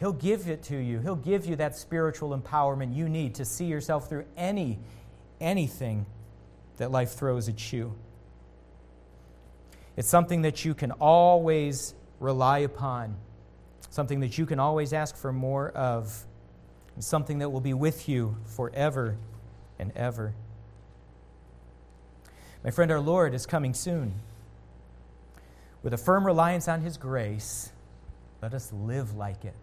He'll 0.00 0.12
give 0.12 0.48
it 0.48 0.64
to 0.64 0.76
you. 0.76 0.98
He'll 0.98 1.16
give 1.16 1.46
you 1.46 1.56
that 1.56 1.76
spiritual 1.76 2.36
empowerment 2.36 2.96
you 2.96 3.08
need 3.08 3.36
to 3.36 3.44
see 3.44 3.66
yourself 3.66 4.08
through 4.08 4.24
any 4.36 4.78
anything 5.40 6.06
that 6.78 6.90
life 6.90 7.12
throws 7.12 7.48
at 7.48 7.72
you. 7.72 7.94
It's 9.96 10.08
something 10.08 10.42
that 10.42 10.64
you 10.64 10.74
can 10.74 10.92
always 10.92 11.94
rely 12.20 12.58
upon, 12.58 13.16
something 13.90 14.20
that 14.20 14.38
you 14.38 14.46
can 14.46 14.58
always 14.58 14.92
ask 14.92 15.16
for 15.16 15.32
more 15.32 15.70
of, 15.70 16.24
and 16.94 17.04
something 17.04 17.38
that 17.38 17.50
will 17.50 17.60
be 17.60 17.74
with 17.74 18.08
you 18.08 18.36
forever 18.44 19.16
and 19.78 19.92
ever. 19.94 20.34
My 22.64 22.70
friend, 22.70 22.90
our 22.90 23.00
Lord 23.00 23.34
is 23.34 23.46
coming 23.46 23.72
soon. 23.72 24.14
With 25.82 25.94
a 25.94 25.96
firm 25.96 26.26
reliance 26.26 26.66
on 26.66 26.80
His 26.80 26.96
grace, 26.96 27.70
let 28.42 28.52
us 28.52 28.72
live 28.72 29.14
like 29.16 29.44
it. 29.44 29.54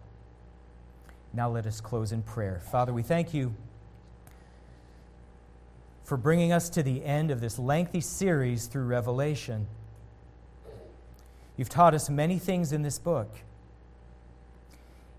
Now 1.32 1.50
let 1.50 1.66
us 1.66 1.80
close 1.80 2.12
in 2.12 2.22
prayer. 2.22 2.60
Father, 2.70 2.92
we 2.92 3.02
thank 3.02 3.34
you 3.34 3.54
for 6.04 6.16
bringing 6.16 6.52
us 6.52 6.70
to 6.70 6.82
the 6.82 7.04
end 7.04 7.30
of 7.30 7.40
this 7.40 7.58
lengthy 7.58 8.00
series 8.00 8.66
through 8.66 8.84
Revelation. 8.84 9.66
You've 11.56 11.68
taught 11.68 11.94
us 11.94 12.10
many 12.10 12.38
things 12.38 12.72
in 12.72 12.82
this 12.82 12.98
book. 12.98 13.28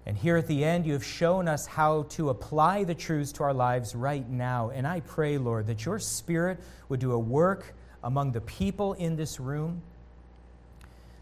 And 0.06 0.18
here 0.18 0.38
at 0.38 0.48
the 0.48 0.64
end, 0.64 0.86
you 0.86 0.94
have 0.94 1.04
shown 1.04 1.48
us 1.48 1.66
how 1.66 2.04
to 2.12 2.30
apply 2.30 2.86
the 2.86 2.96
truths 2.96 3.34
to 3.34 3.44
our 3.44 3.54
lives 3.54 3.94
right 3.94 4.28
now. 4.30 4.70
And 4.70 4.88
I 4.88 5.02
pray, 5.02 5.38
Lord, 5.38 5.68
that 5.68 5.86
your 5.86 6.00
Spirit 6.00 6.60
would 6.88 7.02
do 7.02 7.12
a 7.12 7.20
work 7.20 7.76
among 8.04 8.32
the 8.32 8.40
people 8.40 8.94
in 8.94 9.18
this 9.18 9.40
room, 9.40 9.82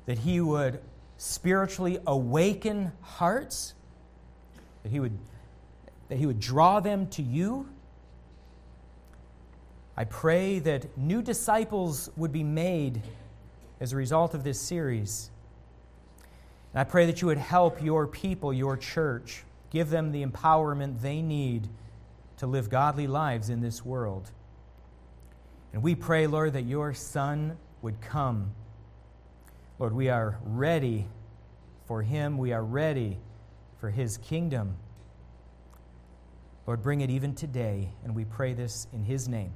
that 0.05 0.20
He 0.20 0.39
would 0.39 0.82
spiritually 1.18 1.97
awaken 2.05 2.91
hearts, 3.01 3.74
that 4.84 4.91
He 4.91 4.99
would, 4.99 5.18
that 6.09 6.18
he 6.20 6.26
would 6.26 6.39
draw 6.39 6.80
them 6.80 7.07
to 7.07 7.24
you. 7.24 7.68
I 9.97 10.03
pray 10.03 10.59
that 10.59 10.97
new 10.97 11.22
disciples 11.22 12.09
would 12.18 12.32
be 12.32 12.43
made 12.43 13.01
as 13.80 13.93
a 13.93 13.95
result 13.95 14.34
of 14.34 14.43
this 14.43 14.59
series. 14.59 15.30
And 16.73 16.80
I 16.80 16.84
pray 16.84 17.05
that 17.05 17.21
you 17.21 17.28
would 17.28 17.38
help 17.38 17.82
your 17.82 18.07
people, 18.07 18.53
your 18.53 18.78
church, 18.78 19.43
give 19.69 19.89
them 19.89 20.11
the 20.11 20.26
empowerment 20.26 21.01
they 21.01 21.21
need 21.21 21.67
to 22.38 22.47
live 22.47 22.69
godly 22.69 23.07
lives 23.07 23.49
in 23.49 23.61
this 23.61 23.84
world. 23.84 24.32
And 25.73 25.84
we 25.84 25.95
pray, 25.95 26.28
Lord, 26.28 26.53
that 26.53 26.63
your 26.63 26.93
Son 26.93 27.57
would 27.82 27.99
come. 28.01 28.51
Lord, 29.80 29.93
we 29.93 30.09
are 30.09 30.39
ready 30.43 31.07
for 31.86 32.01
him, 32.01 32.38
we 32.38 32.53
are 32.53 32.63
ready 32.63 33.17
for 33.80 33.89
his 33.89 34.17
kingdom. 34.17 34.78
Lord, 36.65 36.82
bring 36.82 37.01
it 37.01 37.09
even 37.09 37.36
today, 37.36 37.89
and 38.03 38.15
we 38.15 38.26
pray 38.26 38.53
this 38.53 38.88
in 38.93 39.03
his 39.03 39.28
name. 39.28 39.51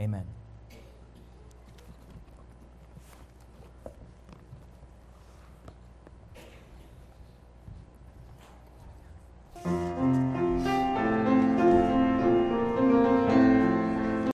Amen. 0.00 0.39